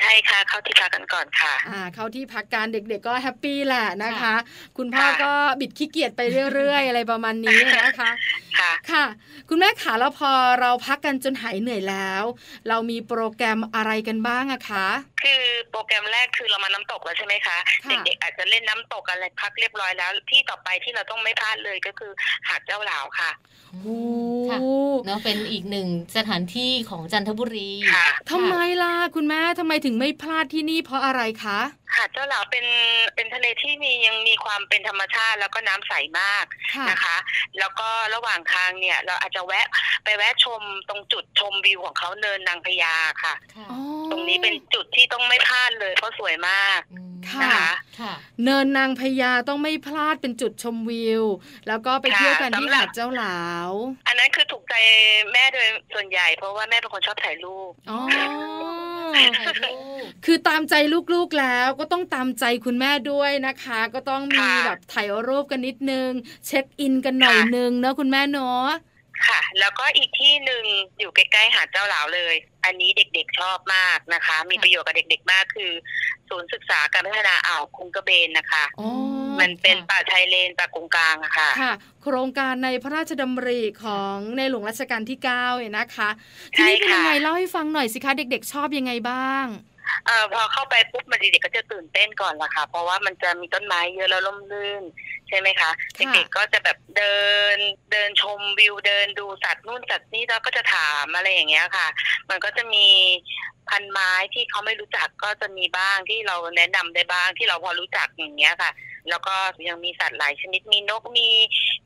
[0.00, 4.34] ใช่ค่ะเข้าที่พักกันก่อนค่ะ อ่า เข้าที่พักกันเด็ก ๆ ก็ happy แหละนะคะ
[4.78, 6.20] คุณพ่อก็บิดขี้เกียจไป
[6.54, 8.10] เรื่อยๆ อะไรประมาณนี้นะคะ
[8.58, 9.04] ค่ะ ค่ะ
[9.48, 10.30] คุณแม่ขาแล้วพอ
[10.60, 12.24] เราพักกันจนหายเหนื่อยแล้ว
[12.68, 14.86] เรามีโปรแกรมอะไรกันบ้างอะคะ
[15.24, 17.56] คือโปรแกรมแรกคือเรามาน้ำตกแล้วใช่ไหมคะ
[17.88, 22.12] เด็กๆอาจจะเล่นน้ำตกอะไรพักเรียบร้อยแล้ว ที่ต่อไปที่เราต้องไม่พลาดเลยก็คือ
[22.48, 23.30] หาดเจ้าหลาวค่ะ
[23.70, 23.98] โอ้
[24.50, 24.58] ค่ะ
[25.04, 31.60] เนาะเป็นอีกหนึ่งสถานที่ของจันทบุรีค่ะทำไมล่ะคุณแม่ทำไมถึงไม่พลาดที่นี่เพราะอะไรคะ
[31.96, 32.66] หาดเจ้าหลาวเป็น
[33.14, 36.44] เป็นทะเลที่มียังมีความเป็นธรรมชาติ แล้วก็น้ำใสมาก
[36.74, 37.16] ค่ะนะคะ
[37.58, 39.66] แล้วก็ระหว่างทางเนี่ย เราอาจจะแวะ
[40.04, 43.78] ไปแวะชมตรงจุดชมวิวของเขาเนินนางพญาค่ะ ค่ะอ๋อ
[44.10, 47.70] ตรงนี้เป็นจุดที่ต้องไม่พลาดเลยเพราะสวยมากอืมค่ะ นะคะ
[48.00, 48.12] ค่ะ
[48.44, 51.24] เนินนางพญาต้องไม่พลาดเป็นจุดชมวิว
[51.68, 53.70] แล้วก็ไปเที่ยวกันที่หาดเจ้าหลาว
[54.06, 54.74] อันนั้นคือถูกใจ
[55.32, 58.28] แม่โดยส่วนใหญ่เพราะว่าแม่เป็นคนชอบถ่ายรูป อ๋อ ถ่าย
[59.64, 60.74] รูป คือตามใจ
[61.14, 66.10] ลูกๆแล้วก็ต้องตามใจคุณแม่ด้วยนะคะ ก็ต้องมีค่ะแบบถ่ายรูปกันนิดนึง
[66.46, 68.68] เช็คอินกันหน่อยค่ะนึงเนอะคุณแม่เนาะ
[69.26, 70.64] ค่ะ แล้วก็อีกที่หนึ่ง
[70.98, 72.34] อยู่ใกล้ๆหาดเจ้าหลาวเลย
[72.64, 75.72] อันนี้เด็กๆชอบมากนะคะ มีประโยชน์กับเด็กๆมากคือ
[76.28, 78.88] ศูนย์ศึกษาการพัฒนาอ่าวคุงกระเบนนะคะอ๋อ
[79.40, 86.08] มันเป็นป่าชายเลนป่ากงกลางอะค่ะค่ะ โครงการในพระราชดำริของในหลวงรัชกาลที่9เนี่ยนะคะ
[86.56, 89.46] ใช่ที่นี่เป็นค่ะยังไงเล่าให้ฟังหน่อยสิคะ เด็กๆชอบยังไงบ้าง
[90.06, 94.82] เอ่อพอเข้าไปปุ๊บมันเด็กๆก็จะตื่นเต้นก่อนละค่ะ เพราะว่ามันจะมีต้นไม้เยอะแล้วร่มรื่น
[95.28, 97.16] ใช่ไหมคะค่ะเด็กๆก็จะแบบเดิ
[97.54, 97.56] น
[97.92, 101.88] เดินชมวิวเดินดูสัตว์นู่นสัตว์นี่แล้วก็จะถามอะไรอย่างเงี้ยค่ะ
[102.28, 102.86] มันก็จะมี
[103.70, 108.70] พันไม้ที่เขาไม่รู้จักก็จะมีบ้างที่เราแนะนำได้บ้างที่เราพอรู้จักอย่างเงี้ยค่ะ
[109.10, 109.34] แล้วก็
[109.68, 111.28] ยังมีสัตว์หลายชนิดมีนกมี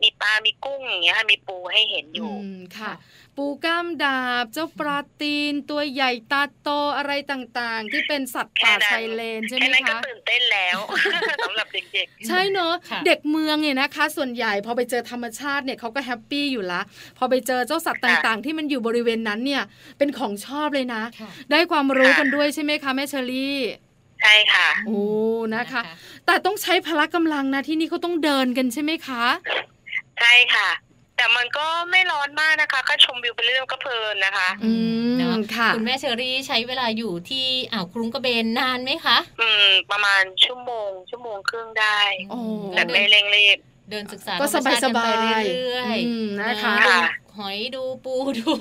[0.03, 2.93] มีปลา มีกุ้งอย่างเงี้ยค่ะมีปูให้เห็นอยู่อืมค่ะ
[3.37, 10.79] ปูก้ามดาบ เจ้าปลาตีน ตัวใหญ่ตาโตอะไรต่างๆ ที่เป็นสัตว์ป่าแค่นั้นชายเลนใช่ไหมแค่นั้นก็คะตื่นเต้นแล้ว
[11.45, 16.81] สำหรับเด็กๆ ใช่เนอะค่ะเด็กเมืองเนี่ยนะคะ ส่วนใหญ่พอไปเจอธรรมชาติเนี่ยเขาก็ happy อยู่ละ
[17.19, 19.63] พอไปเจอเจ้าสัตว์ต่างๆ ที่มันอยู่บริเวณนั้นเนี่ย
[19.99, 23.59] เป็นของชอบเลยนะค่ะได้ความรู้ค่ะกันด้วยใช่ไหมคะแม่เชอรี่
[24.21, 25.03] ใช่ค่ะโอ้
[25.55, 25.81] นะคะ
[26.27, 29.25] แต่ต้องใช้พละกำลังนะที่นี่เขาต้องเดินกันใช่ไหมคะ
[30.19, 30.69] ใช่ค่ะ
[31.19, 34.73] แต่มันก็ไม่ร้อนมากนะคะก็ชมวิวไปเรื่อยๆก็เพลินนะคะ อื
[35.13, 41.99] มเนอะค่ะคุณแม่เชอรี่ใช้เวลาอยู่ที่อ่าวครุงกระเบนนานไหมคะ อืม ประมาณชั่วโมง ชั่วโมงครึ่งได้
[42.31, 42.39] โอ้
[42.75, 43.59] แต่ไม่เร่งรีบ
[43.91, 47.01] เดินศึกษาก็ธรรมชติกันไปสบายๆเรื่อยอืมนะคะเอค่ะ
[47.39, 48.53] หอยดูปูดู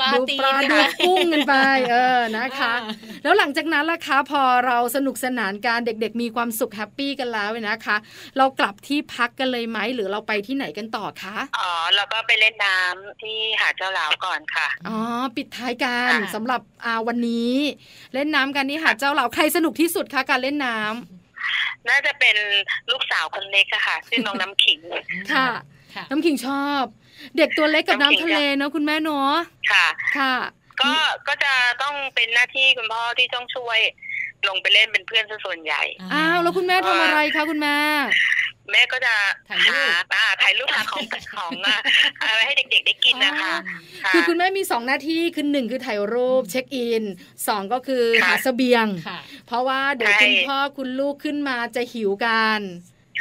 [0.00, 1.54] ปลาดูตีปลากันดูไปกุ้งกันไป
[1.90, 7.96] เออนะคะอ่าแล้วหลังจากนั้นล่ะคะพอเราสนุกสนานการเด็ก ๆ มีความสุขแฮปปี้กันแล้วเนี่ยนะคะ
[8.38, 14.98] เรากลับที่พักกันเลยไหมหรือเราไปที่ไหนกันต่อคะอ๋อแล้วก็ไปเล่นน้ำที่หาดเจ้าหลาวก่อนค่ะอ๋อ
[15.36, 17.54] ปิดท้ายกันค่ะสำหรับอ่าวันนี้
[18.14, 22.36] เล่นน้ำกันนี่หาดเจ้าเหล่าใครสนุกที่สุดคะการเล่นน้ำน่าจะเป็น
[22.90, 24.80] ลูกสาวคนเล็กอะค่ะ ชื่อน้องน้ำขิง
[25.32, 25.46] ค่ะ
[25.94, 26.84] ค่ะ น้ำขิงชอบ
[27.36, 29.34] เด็กตัวเล็กกับน้ำขิน้ำงทะเลเนอะคุณแม่เนอะ
[29.72, 29.86] ค่ะ
[30.18, 30.34] ค่ะ
[30.80, 30.92] ก็
[31.28, 33.78] ก็จะต้องเป็นหน้าที่คุณพ่อที่ต้องช่วย
[34.48, 35.82] ลงไปเล่นเป็นเพื่อนซะส่วนใหญ่
[36.12, 37.76] อ้าวแล้วคุณแม่ทำอะไรคะคุณแม่
[38.70, 39.14] แม่ก็จะ
[39.48, 39.76] ถ่ายรูป
[40.12, 41.04] หอ่าถ่ายรูปหาของ
[41.34, 41.78] ของอะ
[42.22, 43.54] อะไรให้เด็กๆได้กินนะคะ
[44.04, 47.04] อ๋อคือคุณแม่มีสองหน้าที่คือหนึ่งคือถ่ายรูปเช็คอิน
[47.48, 52.60] สองก็คือค่ะหาเสบียงค่ะเพราะว่าเดี๋ยวใช่คุณพ่อคุณลูกขึ้นมาจะหิวกัน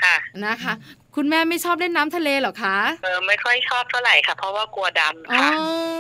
[0.01, 0.73] ค่ะนะคะ
[1.15, 5.49] คุณแม่ไม่ชอบเล่นน้ำทะเลเหรอคะเออไม่ค่อยชอบเท่าไหร่ค่ะ เพราะว่ากลัวดำอ๋อค่ะ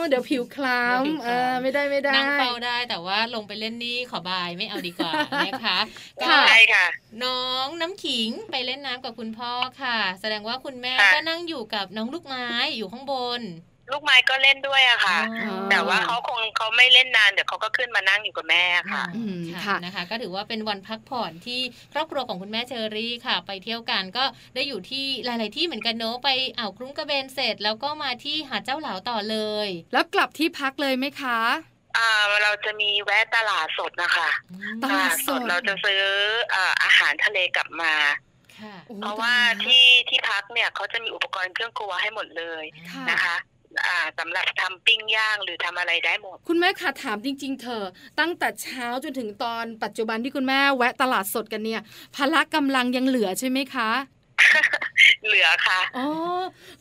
[0.07, 5.11] เดี๋ยวผิวคล้เดี๋ยวผิวำคล้ำเออไม่ได้ไม่ได้นั่งเฝ้าได้แต่ว่าลงไปเล่นนี่ขอบายไม่เอาดีกว่า
[5.47, 5.77] นะคะ
[6.21, 6.85] ก็ค่ะใช่ค่ะ
[7.23, 9.51] น้องน้ำขิงไปเล่นน้ำกับคุณพ่อ
[9.81, 12.47] ค่ะ แสดงว่าคุณแม่ค่ะก็นั่งอยู่กับน้องลูกไม้
[12.77, 13.41] อยู่ข้างบน
[13.91, 21.59] ลูกไม้ก็เล่นด้วยอะค่ะ อ๋อ แต่ว่าเขาคงเขาไม่เล่นนานเดี๋ยวเขาก็ขึ้นมานั่งอยู่กับแม่ค่ะ อืมค่ะค่ะ นะคะ ก็ถือว่าเป็นวันพักผ่อนที่
[21.93, 24.23] ครอบครัวของคุณแม่เชอรี่ค่ะ ไปเที่ยวกันก็
[24.55, 31.39] ได้อยู่ที่หลาย ๆ ที่เหมือนกันเนอะไปอ่าวครุ้งกระเบนเสร็จ แล้วก็มาที่หาดเจ้าเหลาต่อเลย แล้วกลับที่พักเลยไหมคะ
[31.97, 32.09] อ่า
[32.43, 34.29] เราจะมีแวะตลาดสดนะคะ
[34.83, 36.01] ตลาดสด เราจะซื้อ
[36.53, 37.93] อ่าอาหารทะเลกลับมา
[38.59, 43.60] ค่ะ โอ้เพราะว่าตยแล้วที่ที่พักเนี่ยเขาจะมีอุปกรณ์เครื่องครัวให้หมดเลยค่ะ นะคะอ่า
[44.19, 47.85] สำหรับทำปิ้งย่างหรือทำอะไรได้หมด คุณแม่ค่ะถามจริง ๆ เธอะ
[48.19, 51.81] ตั้งแต่เช้าจนถึงตอนปัจจุบันที่คุณแม่แวะตลาดสดกันเนี่ย
[52.15, 53.89] พละกำลังยังเหลือใช่ไหมคะ
[55.27, 56.07] เหลือค่ะ อ๋อ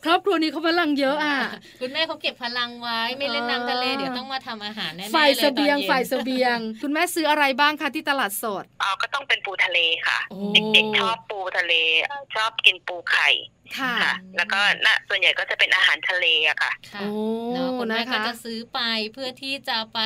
[0.03, 1.37] ครอบครัวนี้เขาพลังเยอะอะ
[1.81, 10.37] คุณแม่เขาเก็บพลังไว้ไม่เล่นน้ำทะเลอ่าเดี๋ยวต้องมาทำอาหารแน่ๆเลยฝ่ายเสบียงตอนนฝ่ายเสบียง คุณแม่ซื้ออะไรบ้างคะที่ตลาดสด อ๋อ ก็ต้องเป็นปูทะเลค่ะโอ้
[10.73, 11.73] เด็กๆชอบปูทะเล
[12.35, 13.29] ชอบกินปูไข่
[13.79, 13.95] ค่ะ
[14.37, 17.09] แล้วก็น่ะส่วนใหญ่ก็จะเป็นอาหารทะเลอะค่ะค่ะโอ้
[17.53, 18.79] เนาะคุณแม่นะคะก็จะซื้อไป
[19.13, 19.99] เพื่อที่จะไป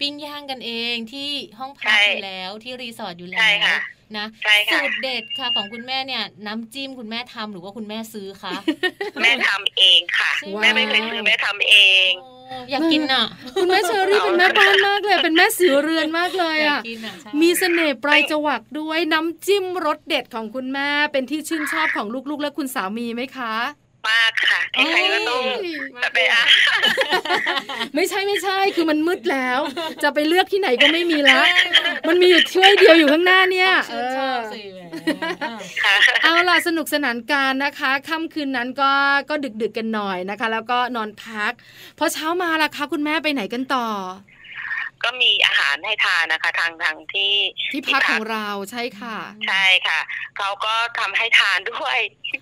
[0.00, 3.78] ปิ้งย่างกันเองที่ห้องพักใช่อยู่แล้วที่รีสอร์ทอยู่แล้ใช่วค่ะ
[4.16, 8.54] นะใช่ค่ะสูตรเด็ดค่ะของคุณแม่เนี่ย น้ำจิ้มคุณแม่ทำหรือว่าคุณแม่ซื้อคะ
[9.22, 11.76] แม่ทำเองค่ะใช่ไหมแม่ไม่เคยซื้อแม่ทำเอ
[12.08, 13.24] งโอ้อยากกินอะ
[13.54, 23.54] คุณแม่เชอรี่เป็นแม่บ้านมากเลย เป็นแม่สิวเรือนมากเลยอยากอะกินอะใช่มีเสน่ห์ปลายจวักด้วยน้ำจิ้มรสเด็ดของคุณแม่เป็นที่ชื่นชอบของลูกๆ และคุณสามีไหมคะ
[24.08, 26.44] มากค่ะใครๆก็ต้องโอ้ยไปอะ
[27.94, 29.60] ไม่ใช่ไม่ใช่คือมันมืดแล้ว
[30.02, 31.40] จะไปเลือกที่ไหนก็ไม่มีละ
[32.08, 34.80] มันมีอยู่ถ้วยเดียวอยู่ข้างหน้าเนี่ยชื่นชอบสิแหม
[35.44, 38.90] อะค่ะเอาล่ะสนุกสนานการนะคะค่ำคืนนั้นก็
[39.30, 41.52] ก็ดึกดึกๆกันหน่อยนะคะ แล้วก็นอนพัก
[41.98, 43.88] พอเช้ามาล่ะคะ คุณแม่ไปไหนกันต่อ
[45.04, 47.34] ก็มีอาหารให้ทานนะคะ ทางทางที่
[47.72, 50.00] ที่พักของเราใช่ค่ะ ใช่ค่ะ
[50.36, 51.98] เขาก็ทำให้ทานด้วย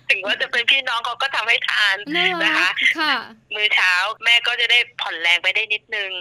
[0.09, 3.13] ถึงว่าจะเป็นพี่น้องเขาก็ทำให้ทานน่านะรัคะกค่ะ
[3.53, 3.93] มื้อเช้า
[4.23, 6.11] แม่ก็จะได้ผ่อนแรงไปได้นิดนึง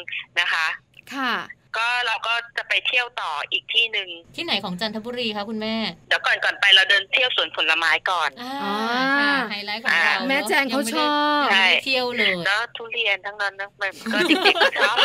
[0.41, 0.66] นะคะ
[1.14, 1.32] ค่ะ
[1.78, 5.74] ก็เราก็จะไปเที่ยวต่ออีกที่หนึ่งที่ไหนของจันทบุรีคะคุณแม่
[6.08, 11.06] เดี๋ยวก่อนก่อนไปเราเดินเที่ยวสวนผลไม้ก่อนอ่าอ่าค่ะไฮไลท์ของเราแม่แจงเขาชอ
[11.42, 14.96] บยังไม่ได้เที่ยวเลยแล้วทุเรียนทั้งนั้นนะมันก็เด็กๆก็ชอบ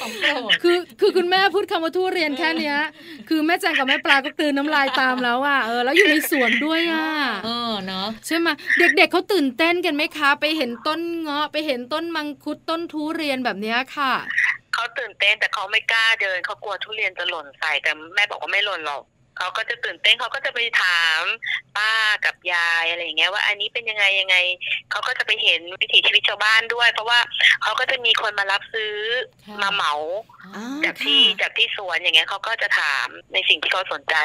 [0.00, 2.76] ของโปรดคือคือคุณแม่พูดคำว่าทุเรียนแค่เนี้ย
[3.28, 7.06] คือแม่แจงกับแม่ปลาก็กลืนน้ำลายตามแล้วอะเออแล้วอยู่ในสวนด้วยอะ
[7.44, 14.12] เออเนาะใช่ไหมเด็กๆเขาตื่นเต้นกันไหมคะ ไปเห็นต้นเงาะไปเห็นต้นมังคุดต้นทุเรียนแบบเนี้ยค่ะ
[14.80, 19.02] เขาตื่นเต้นแต่เขาไม่กล้าเดินเขากลัวทุเรียนจะหล่นใส่แต่แม่บอกว่าไม่หล่นหรอก
[19.40, 21.20] เขาก็จะตื่นเต้นเขาก็จะไปถาม
[21.76, 21.92] ป้า
[22.24, 24.36] กับยายอะไรอย่างเงี้ยว่าอันนี้เป็นยังไงยังไง
[24.90, 27.18] เขาก็จะไปเห็นวิถีชีวิตชาวบ้านด้วย เพราะว่า
[27.62, 28.96] เขาก็จะมีคนมารับซื้อ
[29.46, 29.92] ค่ะมาเหมา
[30.56, 34.16] อ่าจากที่ค่ะจากที่สวนอย่างเงี้ยเขาก็จะถามในสิ่งที่เขาสนใจ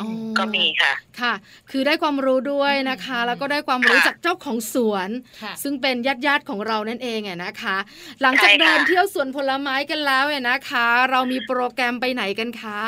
[0.00, 0.08] อ๋อ
[0.38, 1.34] ก็มีค่ะค่ะ
[1.70, 5.08] คือได้ความรู้ด้วยนะคะ แล้วก็ได้ความรู้ค่ะจากเจ้าของสวน
[5.42, 7.76] ค่ะซึ่งเป็นญาติญาติๆของเรานั่นเองอะนะคะ
[8.22, 12.80] หลังจากใช่ค่ะเดินเที่ยวสวนผลไม้กันแล้วเนี่ยนะคะ เรามีโปรแกรมไปไหนกันคะ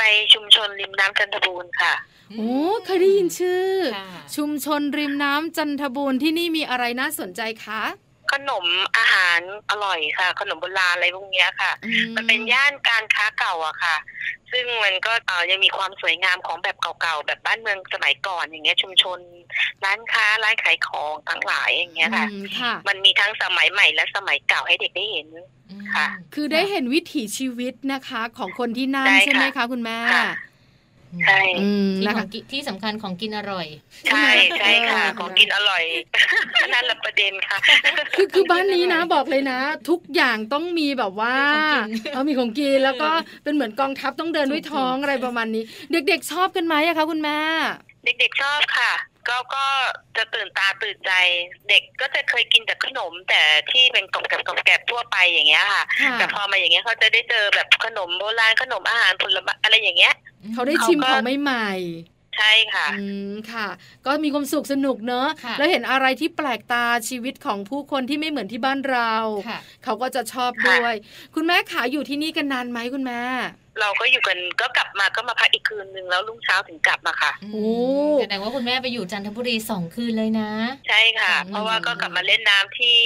[0.00, 1.94] ไปชุมชนริมน้ำจันทบูรณ์ค่ะ
[2.38, 7.82] โอ้เคยได้ยินชื่อค่ะชุมชนริมน้ำจันทบูรณ์ที่นี่มีอะไรน่าสนใจคะ
[8.32, 8.64] ขนม
[8.96, 13.96] อาหารอร่อยค่ะ ขนมโบราณอะไรพวกเนี้ยค่ะอืมันเป็นย่านการค้าเก่าอะค่ะ
[14.52, 19.18] ซึ่งมันก็เอ่อยังมีความสวยงามของแบบเก่าๆแบบบ้านเมืองสมัยก่อนอย่างเงี้ยชุมชน
[19.84, 25.26] ร้านค้าร้านขายของทั้งหลายอย่างเงี้ยค่ะอืมค่ะมันมีทั้งสมัยใหม่และสมัยเก่าให้เด็กได้เห็น
[25.70, 30.24] อืมค่ะ คือได้เห็นวิถีชีวิตนะคะ ของคนที่นั่นได้ค่ะใช่ไหมคะคุณแม่ค่ะ
[31.18, 33.66] ใช่อืมที่นะขอคะงกิที่สำคัญของกินอร่อย
[34.08, 35.84] ใช่ใช่ค่ะเออของกินอร่อย
[36.72, 37.58] นั่นแหละประเด็นค่ะ
[38.16, 43.10] คือคือบ้านนี้นะบอกเลยนะ ทุกอย่างต้องมีแบบว่ามีของกินเออมีของกินแล้วก็
[43.44, 47.38] เป็นเหมือนกองทัพต้องเดินด้วยท้องถูกๆอะไรประมาณนี้ เด็กๆชอบกันไหมอะคะคุณแม่
[48.04, 48.92] เด็กๆชอบค่ะ
[49.28, 49.64] ก็ก็
[50.16, 51.12] จะตื่นตาตื่นใจ
[51.68, 53.40] เด็กก็จะเคยกินแต่ขนม แต่
[53.70, 60.14] ที่เป็นกล่องแกบกล่องแกบทั่วไปอย่างเงี้ยค่ะค่ะ แต่พอมาอย่างเงี้ยเขาจะได้เจอแบบขนมโบราณขนมอาหารผลไม้อะไรอย่างเงี้ย
[60.54, 61.70] เขาได้ชิมเขาก็ของใหม่
[62.38, 63.68] ใช่ค่ะๆอืมค่ะ
[64.06, 69.14] ก็มีความสุขสนุกเนอะค่ะแล้วเห็นอะไรที่แปลกตาชีวิตของผู้คนที่ไม่เหมือนที่บ้านเรา
[69.48, 70.94] ค่ะเขาก็จะชอบด้วย
[71.34, 73.22] คุณแม่ขาอยู่ที่นี่กันนานไหมคุณแม่
[73.80, 77.64] เราก็อยู่กันก็กลับมาก็มาพักอีกคืนนึงแล้วรุ่งเช้าถึงกลับมาค่ะโอ้
[78.20, 80.50] แสดงว่าคุณแม่ไปอยู่จันทบุรีสองคืนเลยนะ
[80.88, 82.98] ใช่ค่ะอืมเพราะว่าก็กลับมาเล่นน้ำที่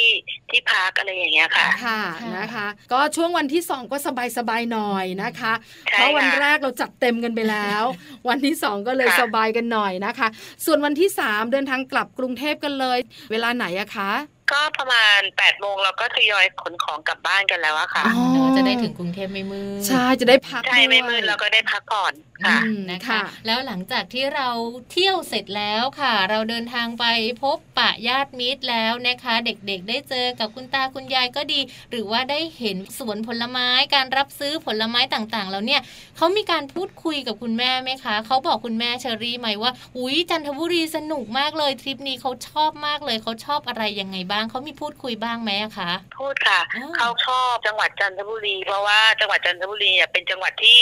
[0.51, 5.53] ที่พักอะไรอย่างเงี้ยค่ะค่ะ ค่ะนะคะ ก็ช่วงวันที่สองก็สบายๆหน่อยนะคะ
[5.91, 7.83] ใช่เพราะวันค่ะแรกเราจัดเต็มกันไปแล้ว
[8.29, 10.29] วันที่สองก็เลยค่ะสบายกันหน่อยนะคะ
[10.65, 12.99] ส่วนวันที่สามเดินทางกลับกรุงเทพกันเลย
[13.31, 14.13] เวลาไหนอะคะ
[14.53, 24.49] ก็ประมาณ8ปดโมงเราก็ทยอยขนของกลับบ้านกันแล้วอะค่ะ อ๋อเออจะได้ถึงกรุงเทพไม่มืดใช่จะได้พักใช่ไม่ด้วยมืดเราก็ได้พักผ่อนอืค่ะมนะคะค่ะแล้วหลังจากที่เรา
[24.91, 27.05] เที่ยวเสร็จแล้วค่ะ เราเดินทางไป
[27.43, 35.81] พบปะญาติมิตรแล้วนะคะ เด็กๆ ได้เจอกับคุณตาคุณยายก็ดี หรือว่าได้เห็นสวนผลไม้การรับซื้อผลไม้ต่างๆ แล้วเนี่ย
[36.17, 50.79] เขามีการพูดคุยกับคุณแม่ไหมคะเขาบอกคุณแม่เชอรี่ไหมว่า อุ้ยจันทบุรีสนุกมากเลยทริปนี้เขาชอบมากเลยเขาชอบอะไรยังไงบ้างเขามีพูดคุยบ้างไหมอะคะพูดค่ะอ๋อเขาชอบจังหวัดจันทบุรี เพราะว่าจังหวัดจันทบุรีเนี่ยเป็นจังหวัดที่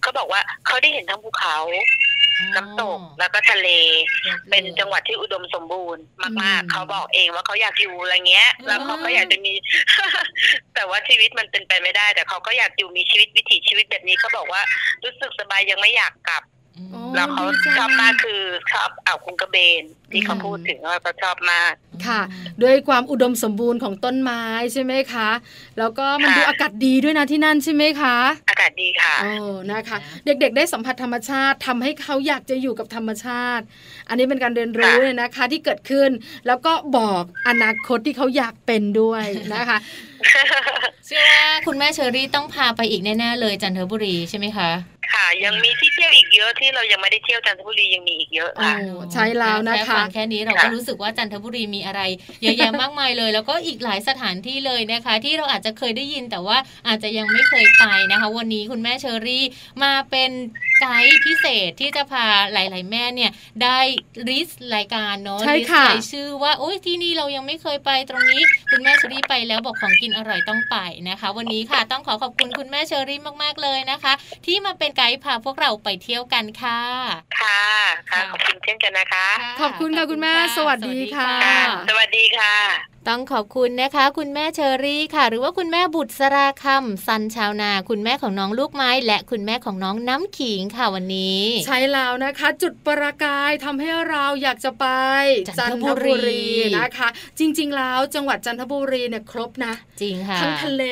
[0.00, 1.58] เขาบอกว่าเขาได้เห็นทั้งภูเขา
[2.56, 3.68] น้ำตกแล้วก็ทะเล
[4.50, 9.52] เป็นจังหวัดที่อุดมสมบูรณ์มากอืมๆเขาบอกเองว่าเขาอยากอยู่อะไรเงี้ย แล้วเขาก็อยากจะมี
[10.74, 14.62] แต่ว่าชีวิตมันเป็นไปไม่ได้ แต่เขาก็อยากอยู่มีชีวิตวิถีชีวิตแบบนี้เขาบอกว่า
[15.04, 16.61] รู้สึกสบายยังไม่อยากกลับอืมอ๋อ
[17.14, 18.40] แล้วเขาดีจังชอบมากคือ
[18.72, 21.72] ชอบอ่าวคุงกระเบนที่เขาอืมพูดถึงว่าเขาชอบมาก
[22.06, 22.20] ค่ะ
[22.62, 24.42] ด้วยความอุดมสมบูรณ์ของต้นไม้
[24.72, 25.30] ใช่ไหมคะ
[25.78, 28.16] แล้วก็มันค่ะดูอากาศดีด้วยนะที่นั่นใช่ไหมคะ
[28.50, 29.30] อากาศดีค่ะโอ้
[29.70, 33.64] นะคะ เด็กๆ ได้สัมผัสธรรมชาติทำให้เขาอยากจะอยู่กับธรรมชาติ
[34.08, 36.10] อันนี้เป็นการเรียนรู้เลยนะคะ ที่เกิดขึ้น
[36.46, 39.78] แล้วก็บอกอนาคตที่เขาอยากเป็นด้วยนะคะ
[41.06, 44.70] เชื่อว่าคุณแม่เชอรี่ต้องพาไปอีกแน่ๆเลยจันทบุรีใช่ไหมคะ
[45.12, 48.74] ค่ะ ยังมีที่เที่ยวอีกเยอะที่เรายังไม่ได้เที่ยวจันทบุรียังมีอีกเยอะค่ะ
[49.12, 52.00] ใช่แล้วนะคะแค่ฟังแค่นี้เราก็รู้สึกว่าจันทบุรีมีอะไร
[52.42, 56.56] เยอะแยะมากมายเลย แล้วก็อีกหลายสถานที่เลยนะคะ ที่เราอาจจะเคยได้ยินแต่ว่า
[56.88, 59.44] อาจจะยังไม่เคยไปนะคะ วันนี้คุณแม่เชอรี่
[59.82, 60.30] มาเป็น
[60.80, 63.30] ไกด์พิเศษที่จะพาหลาย ๆ แม่เนี่ย
[63.62, 63.78] ได้
[64.28, 70.76] ริสรายการเนาะริสรายชื่อว่าโอ้ยที่นี่เรายังไม่เคยไปตรงนี้ คุณแม่เชอรี่ไปแล้วบอกของกินอร่อยต้องไป
[71.08, 74.12] นะคะ วันนี้ค่ะต้องขอขอบคุณคุณแม่เชอรี่มาก ๆ เลยนะคะ
[74.46, 76.80] ที่มาเป็นไกด์พาพวกเราไปเที่ยวกันค่ะ
[77.40, 77.62] ค่ะ
[78.10, 79.28] ค่ะขอบคุณเช่นกันนะคะ
[79.60, 81.32] ขอบคุณค่ะคุณแม่ สวัสดีค่ะ
[81.88, 82.54] สวัสดีค่ะ
[83.08, 94.86] ต้องขอบคุณนะคะ คุณแม่เชอรี่ค่ะ หรือว่าคุณแม่บุตรสราคำสันชาวนา คุณแม่ของน้องลูกไม้ และคุณแม่ของน้องน้ำขิงค่ะวันนี้ ใช่แล้วนะคะ จุดประกายทำให้เราอยากจะไป
[95.58, 96.44] จันทบุรี
[96.78, 100.84] นะคะ จริง ๆ แล้วจังหวัดจันทบุรีเนี่ยครบนะ จริงค่ะทั้งทะเล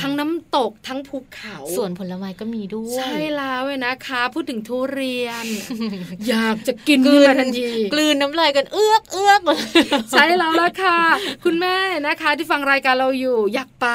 [0.00, 5.46] ทั้งน้ำตกทั้งภูเขาส่วนผลไม้ก็มีด้วย ใช่แล้วนะคะ พูดถึงทุเรียน
[6.28, 9.40] อยากจะกินกืนทันทีกลืนน้ำลายกันเอื้อกเอื้อก
[10.10, 11.00] ใช่แล้วละค่ะ
[11.44, 11.76] คุณแม่
[12.06, 13.88] นะคะที่ฟังรายการเราอยู่อยากไป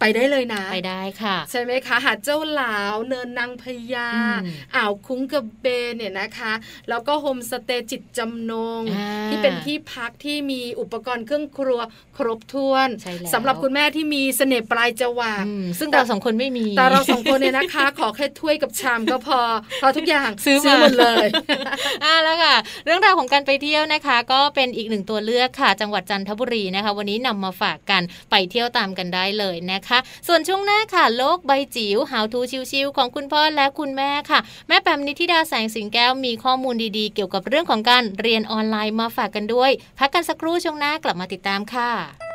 [0.00, 4.08] ไปได้เลยนะ ไปได้ค่ะ ใช่ไหมคะ หาดเจ้าหลาวเนินนางพญา
[4.76, 6.52] อ่าวคุ้งกระเบนเนี่ยนะคะ
[6.88, 8.82] แล้วก็โฮมสเตย์จิตจำนง
[9.28, 11.80] ที่เป็นที่พักที่มีอุปกรณ์เครื่องครัว
[12.16, 12.88] ครบถ้วน
[13.34, 15.44] สำหรับคุณแม่ที่มีเสน่ห์ปลายจวัก
[15.78, 19.40] ซึ่งเราสองคนไม่มีแต่เราสองคนเนี่ยนะคะ ขอแค่ถ้วยกับชามก็พอ
[19.80, 21.26] เพราะทุกอย่างซื้อมาหมดเลย
[22.04, 32.40] อ่าแล้วค่ะ เรื่องราวของการไปเที่ยวนะคะ ก็เป็นอีกหนึ่งตัวเลือกค่ะ จังหวัดจันทบุรีนะคะ วันนี้นำมาฝากกันไปเที่ยวตามกันได้เลยนะคะ ส่วนช่วงหน้าค่ะ โลกใบจิ๋ว How to
[32.70, 42.29] ชิวๆของคุณพ่อและคุณแม่ค่ะ แม่แปมนิธิดาแสงสิงแก้วมีข้อมูลดีๆ เกี่ยวกับเรื่องของการเรียนออนไลน์มาฝากกันด้วย พักกันสักครู่ช่วงหน้ากลับมาติดตามค่ะ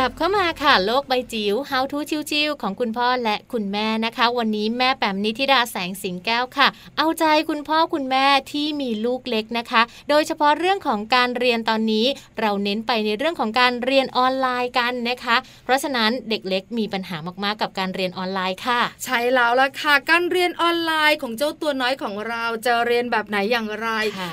[0.00, 1.98] ลับเข้ามาค่ะโลกใบจิ๋ว How to
[2.30, 6.68] ชิวๆของคุณพ่อและคุณแม่นะคะ วันนี้แม่แปมนิธิดาแสงสิงแก้วค่ะ
[6.98, 12.06] เอาใจคุณพ่อคุณแม่ที่มีลูกเล็กนะคะ โดยเฉพาะเรื่องของการเรียนตอนนี้
[12.40, 23.88] เราเน้นไปในเรื่องของการเรียนออนไลน์กันนะคะ เพราะฉะนั้นเด็กเล็กมีปัญหามากๆ กับการเรียนออนไลน์ค่ะ ใช่แล้วล่ะค่ะการเรียนออนไลน์ของเจ้าตัวน้อยของเราจะเรียนแบบไหนอย่างไร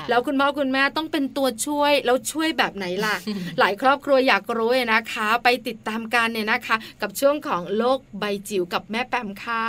[0.08, 3.16] แล้วคุณพ่อคุณแม่ต้องเป็นตัวช่วยแล้วช่วยแบบไหนล่ะ
[3.58, 9.66] หลายครอบครัวอยากรู้นะคะ ไปติดตามกันเนี่ยนะคะ กับช่วงของโลกใบจิ๋วกับแม่แปมค่ะ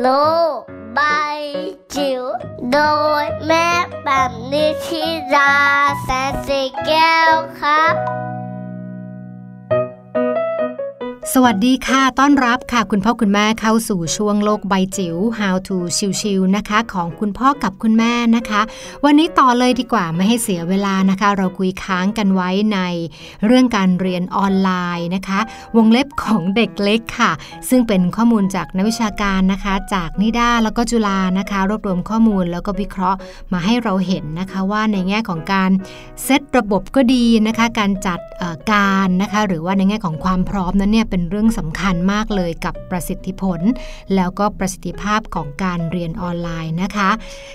[0.00, 0.08] โล
[0.56, 0.60] ก
[0.94, 1.00] ใบ
[1.94, 2.22] จิ๋ว
[2.72, 2.78] โด
[3.22, 3.68] ยแม่
[4.02, 5.04] แปมนิชิ
[5.34, 5.54] รา
[6.02, 7.94] แสนสีแก้วครับ
[11.32, 15.76] สวัสดีค่ะ ต้อนรับค่ะ คุณพ่อคุณแม่เข้าสู่ช่วงโลกใบจิ๋ว How to
[16.20, 18.60] ชิวๆนะคะ ของคุณพ่อกับคุณแม่นะคะ
[19.04, 22.78] วันนี้ต่อเลยดีกว่าไม่ให้เสียเวลานะคะ เราคุยค้างกันไว้ใน
[23.46, 25.40] เรื่องการเรียนออนไลน์นะคะ
[25.76, 27.32] วงเล็บของเด็กเล็กค่ะ
[27.68, 33.18] ซึ่งเป็นข้อมูลจากนักวิชาการนะคะ จากนิด้าแล้วก็จุฬานะคะ รวบรวมข้อมูลแล้วก็วิเคราะห์
[33.52, 35.70] มาให้เราเห็นนะคะว่าในแง่ของการ
[36.24, 38.20] เซตระบบก็ดีนะคะ การจัด
[38.72, 43.60] การนะคะ หรือว่าในแง่ของความพร้อมนั้นเนี่ยเป็นเรื่องสำคัญมากเลยกับประสิทธิผล
[44.14, 47.10] แล้วก็ประสิทธิภาพของการเรียนออนไลน์นะคะ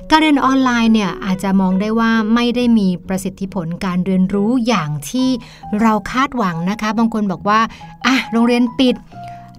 [0.10, 5.30] การเรียนออนไลน์เนี่ยอาจจะมองได้ว่าไม่ได้มีประสิทธิผลการเรียนรู้อย่างที่
[5.82, 7.60] เราคาดหวังนะคะ บางคนบอกว่า
[8.06, 8.96] อะโรงเรียนปิด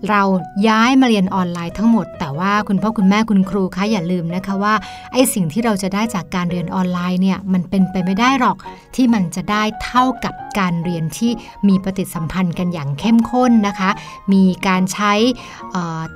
[0.08, 0.22] เรา
[0.68, 4.74] ย้ายมาเรียนออนไลน์ทั้งหมด แต่ว่าคุณพ่อคุณแม่คุณครูคะอย่าลืมนะคะว่า
[5.12, 8.56] ไอ้สิ่งที่เราจะได้จากการเรียนออนไลน์เนี่ยมันเป็นไปไม่ได้หรอก
[8.96, 11.32] ที่มันจะได้เท่ากับการเรียนที่
[11.68, 13.90] มีปฏิสัมพันธ์กันอย่างเข้มข้นนะคะ
[14.32, 15.12] มีการใช้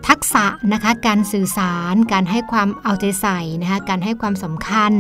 [0.09, 4.93] ทักษะนะคะการสื่อสาร การให้ความเอาใจใส่นะคะการให้ความสำคัญ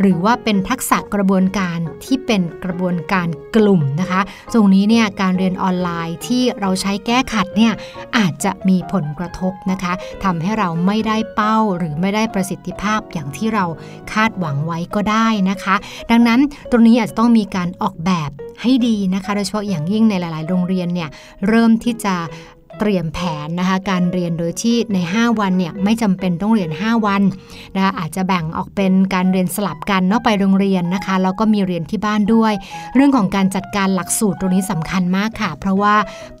[0.00, 4.20] หรือว่าเป็นทักษะกระบวนการที่เป็นกระบวนการกลุ่มนะคะ
[4.52, 7.72] ตรงนี้เนี่ยการเรียนออนไลน์ที่เราใช้แก้ขัดเนี่ย
[8.16, 9.92] อาจจะมีผลกระทบนะคะ
[10.24, 13.64] ทำให้เราไม่ได้เป้าหรือไม่ได้ประสิทธิภาพอย่างที่เรา
[14.12, 15.74] คาดหวังไว้ก็ได้นะคะ
[16.10, 18.30] ดังนั้นตรงนี้อาจจะต้องมีการออกแบบ
[18.62, 21.10] ให้ดีนะคะ โดยเฉพาะอย่างยิ่งในหลาย ๆ โรงเรียนเนี่ย
[21.48, 22.14] เริ่มที่จะ
[22.84, 27.22] เตรียมแผนนะคะการเรียนโดยที่ใน 5 วันเนี่ยไม่จำเป็นต้องเรียน 5 วัน
[27.74, 32.52] นะคะอาจจะแบ่งออกเป็นการเรียนสลับกันเนาะไปโรงเรียนนะคะแล้วก็มีเรียนที่บ้านด้วย
[32.94, 35.96] เรื่องของการจัดการหลักสูตรตรงนี้สำคัญมากค่ะ เพราะว่า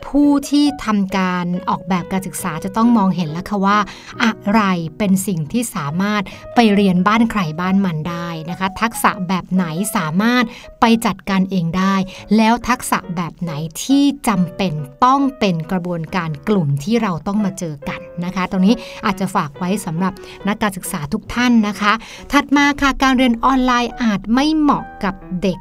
[0.06, 3.78] ผู้ที่ทำการออกแบบการศึกษาจะต้องมองเห็นแล้วค่ะว่า
[4.24, 4.60] อะไร
[4.98, 6.22] เป็นสิ่งที่สามารถ
[6.54, 9.64] ไปเรียนบ้านใครบ้านมันได้นะคะ ทักษะแบบไหน
[9.96, 10.44] สามารถ
[10.80, 11.94] ไปจัดการเองได้
[12.36, 14.72] แล้วทักษะแบบไหนที่จำเป็น
[15.04, 18.74] ต้องเป็นกระบวนการกลุ่มที่เราต้องมาเจอกันนะคะ ตรงนี้
[19.06, 20.12] อาจจะฝากไว้สำหรับ
[20.48, 21.92] นักการศึกษาทุกท่านนะคะ
[22.32, 25.58] ถัดมาค่ะการเรียนออนไลน์อาจไม่เหมาะกับเด็ก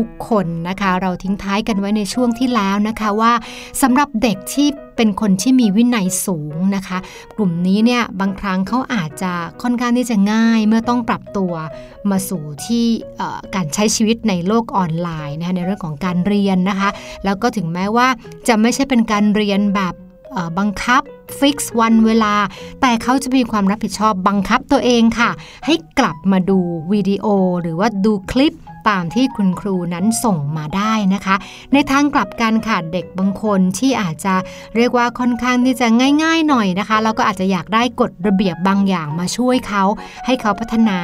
[0.00, 3.32] ทุกคนนะคะ เราทิ้งท้ายกันไว้ในช่วงที่แล้วนะคะว่า
[3.82, 6.98] สำหรับเด็กที่เป็นคนที่มีวินัยสูงนะคะ
[7.36, 11.52] กลุ่มนี้เนี่ยบางครั้งเขาอาจจะค่อนข้างที่จะง่ายเมื่อต้องปรับตัว
[12.10, 12.84] มาสู่ที่
[13.54, 16.90] การใช้ชีวิตในโลกออนไลน์นะคะในเรื่องของการเรียนนะคะ
[17.24, 18.08] แล้วก็ถึงแม้ว่า
[18.48, 19.94] จะไม่ใช่เป็นการเรียนแบบ
[20.58, 21.02] บังคับ
[21.38, 22.34] ฟิกซ์วันเวลา
[22.80, 25.30] แต่เขาจะมีความรับผิดชอบบังคับตัวเองค่ะ
[25.66, 26.58] ให้กลับมาดู
[26.92, 27.26] วิดีโอ
[27.60, 28.52] หรือว่าดูคลิป
[28.88, 31.36] ตามที่คุณครูนั้นส่งมาได้นะคะ
[31.72, 34.34] ในทางกลับกันค่ะเด็กบางคนที่อาจจะ
[34.76, 35.86] เรียกว่าค่อนข้างที่จะ
[36.22, 39.84] ง่าย ๆหน่อยนะคะแล้วก็อาจจะอยากได้กฎระเบียบบางอย่างมาช่วยเขา
[40.26, 40.98] ให้เขาพัฒนา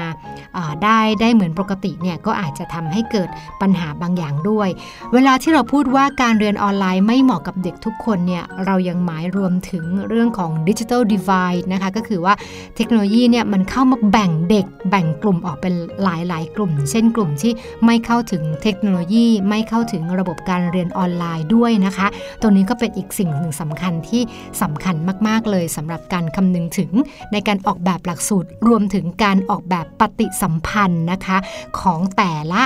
[0.84, 3.28] ได้ได้เหมือนปกติเนี่ยก็อาจจะทำให้เกิด
[3.60, 4.68] ปัญหาบางอย่างด้วย
[5.12, 12.34] เวลาที่เราพูดว่าการเรียนออนไลน์ไม่เหมาะกับเด็กทุกคนเนี่ยเรายังหมายรวมถึงเรื่องของดิจิทัลดีไวด์นะคะก็คือว่า
[12.76, 17.52] เทคโนโลยีเนี่ยมันเข้ามาแบ่งเด็กแบ่งกลุ่มออกเป็นหลายๆ กลุ่ม เช่นกลุ่มที่
[17.86, 22.06] ไม่เข้าถึงเทคโนโลยี ไม่เข้าถึงระบบการเรียนออนไลน์ด้วยนะคะ
[22.40, 24.22] ตรงนี้ก็เป็นอีกสิ่งหนึ่งสำคัญที่
[24.62, 24.96] สำคัญ
[25.28, 26.90] มากๆเลยสำหรับการคำนึงถึง
[27.32, 31.38] ในการออกแบบหลักสูตรรวมถึงการออกแบบปฏิสัมพันธ์นะคะ
[31.80, 32.62] ของแต่ละ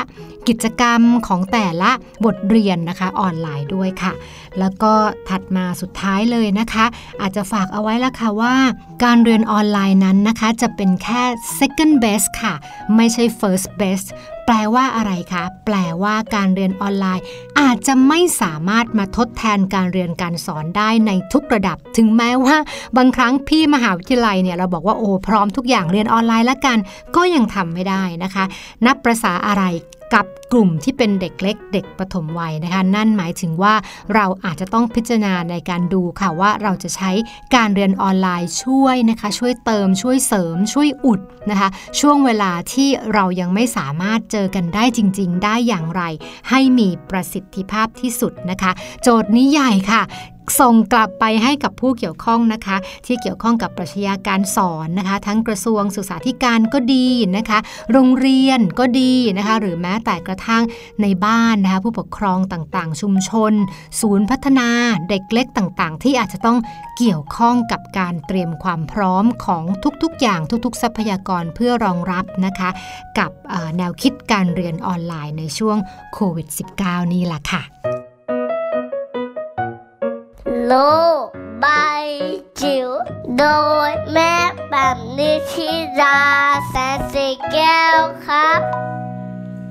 [0.48, 1.90] กิจกรรมของแต่ละ
[2.24, 4.12] บทเรียนนะคะออนไลน์ด้วยค่ะ
[4.58, 4.92] แล้วก็
[5.28, 6.84] ถัดมาสุดท้ายเลยนะคะ
[7.20, 8.54] อาจจะฝากเอาไว้ละค่ะว่า
[9.04, 11.22] การเรียนออนไลน์นั้นนะคะ จะเป็นแค่
[11.58, 12.54] second best ค่ะ
[12.96, 14.06] ไม่ใช่ first best
[14.46, 17.24] แปลว่าอะไรคะ แปลว่าการเรียนออนไลน์
[17.60, 22.56] อาจจะไม่สามารถมาทดแทนการเรียนการสอนได้ในทุกระดับ ถึงแม้ว่า
[22.96, 26.78] บางครั้งพี่มหาวิทยาลัยเนี่ยเราบอกว่าโอ้พร้อมทุกอย่างเรียนออนไลน์แล้วกัน
[27.16, 28.44] ก็ยังทำไม่ได้นะคะ
[28.86, 29.64] นับประษาอะไร
[30.14, 33.74] กับกลุ่มที่เป็นเด็กเล็ก เด็กปฐมวัยนะคะ นั่นหมายถึงว่า
[34.14, 37.10] เราอาจจะต้องพิจารณาในการดูค่ะว่าเราจะใช้
[37.54, 41.68] การเรียนออนไลน์ช่วยนะคะ ช่วยเติมช่วยเสริม ช่วยอุดนะคะ
[42.00, 46.02] ช่วงเวลาที่เรายังไม่สามารถเจอกันได้จริง ๆ ได้อย่างไร
[46.50, 50.02] ให้มีประสิทธิภาพที่สุดนะคะ โจทย์นี้ใหญ่ค่ะ
[50.60, 52.76] ส่งกลับไปให้กับผู้เกี่ยวข้องนะคะ
[53.06, 57.58] ที่เกี่ยวข้องกับปรัชญาการสอนนะคะ ทั้งกระทรวงศึกษาธิการก็ดีนะคะ
[57.92, 60.62] โรงเรียนก็ดีนะคะ หรือแม้แต่กระทั่ง
[61.02, 63.52] ในบ้านนะคะผู้ปกครองต่างๆ ชุมชน
[64.00, 64.68] ศูนย์พัฒนา
[65.08, 66.58] เด็กเล็กต่างๆ ที่อาจจะต้อง
[66.98, 69.64] เกี่ยวข้องกับการเตรียมความพร้อมของ
[70.02, 72.70] ทุกๆ อย่างทุก ๆ ทรัพยากรเพื่อรองรับนะคะ
[73.18, 73.30] กับ
[73.76, 75.78] แนวคิดการเรียนออนไลน์ในช่วง
[76.14, 76.48] โควิด
[76.80, 77.62] -19 นี่แหละค่ะ
[80.74, 80.78] โล
[81.64, 82.06] บาย
[82.60, 82.88] จิ๋ว
[83.38, 83.44] โด
[83.88, 84.32] ยแม่
[84.70, 84.72] แ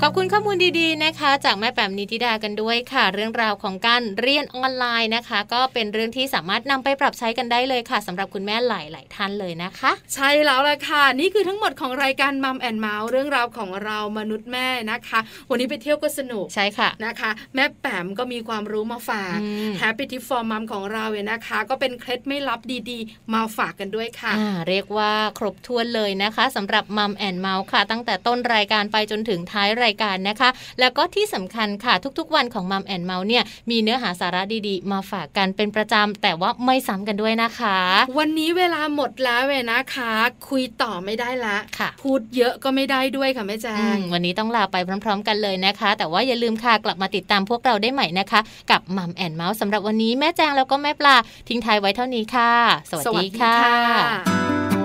[0.03, 19.37] ขอบคุณข้อมูลดีๆนะคะ จากแม่แปมนิติดากันด้วยค่ะ เรื่องราวของการเรียนออนไลน์นะคะ ก็เป็นเรื่องที่สามารถนำไปปรับใช้กันได้เลยค่ะสำหรับคุณแม่หลายๆท่านเลยนะคะ ใช่แล้วละค่ะ นี่คือทั้งหมดของรายการ Mum and Mouth เรื่องราวของเรามนุษย์แม่นะคะ วันนี้ไปเที่ยวก็สนุกใช่ค่ะนะคะ แม่แปมก็มีความรู้มาฝาก
[19.79, 24.31] Happy Tip for Mum ของเราเนี่ยนะคะ ก็เป็นเคล็ดไม่ลับดีๆ มาฝากกันด้วยค่ะ
[24.69, 37.77] เรียกว่าครบถ้วนเลยนะคะสำหรับ Mum and Mouth ค่ะ ตั้งแต่ต้นรายการไปจนถึงท้ายรายการนะคะ แล้วก็ที่สำคัญค่ะทุกๆวันของ Mum and Mouth เนี่ยมีเนื้อหาสาระดีๆ มาฝากกันเป็นประจำแต่ว่าไม่ซ้ำกันด้วยนะคะ
[38.17, 40.11] วันนี้เวลาหมดแล้วเวนะคะ
[40.49, 48.39] คุยต่อไม่ได้ละค่ะ พูดเยอะก็ไม่ได้ด้วยค่ะแม่แจ้งวันนี้ต้องลาไปพร้อม ๆ กันเลยนะคะ แต่ว่าอย่าลืมค่ะกลับมาติดตามพวกเราได้ใหม่นะคะ
[48.71, 51.15] กับมัมแอนเมาส์สำหรับวันนี้แม่แจ้งแล้วก็แม่ปลา
[51.49, 52.53] ทิ้งท้ายไว้เท่านี้ค่ะ
[52.91, 54.80] สวัสดีค่ะ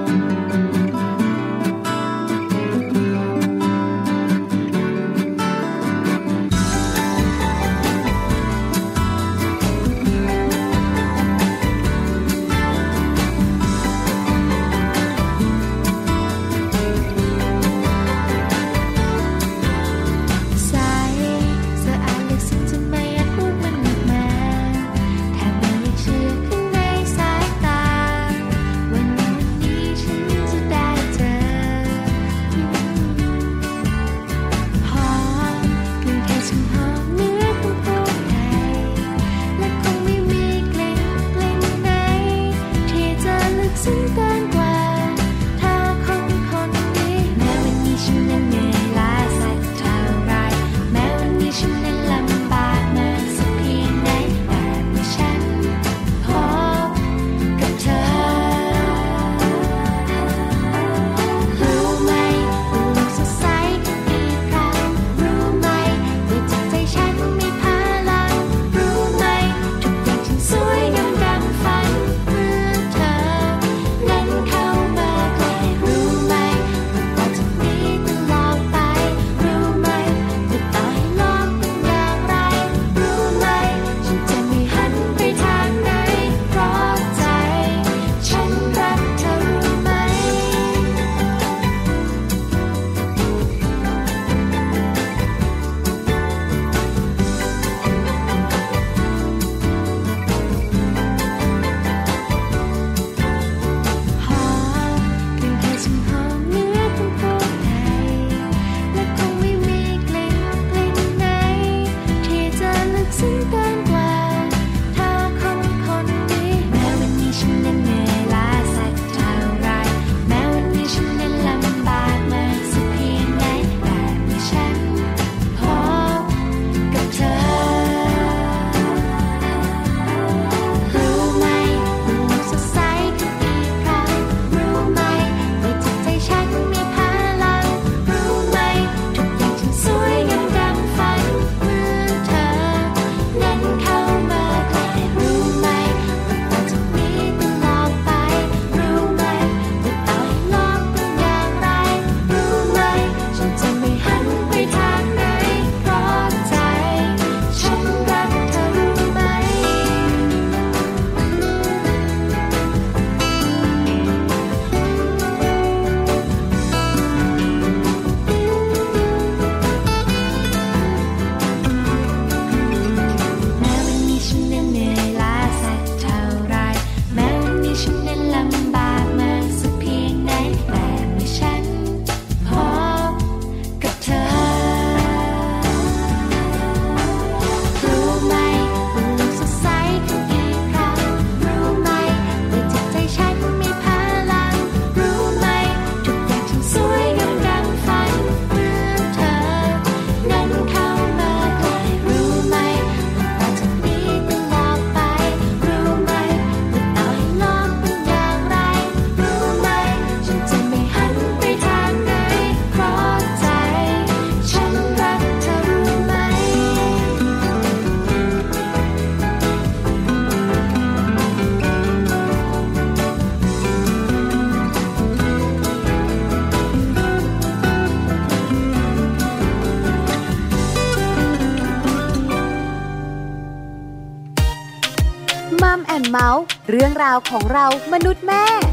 [236.77, 238.66] รื่องราวของเรามนุษย์แม่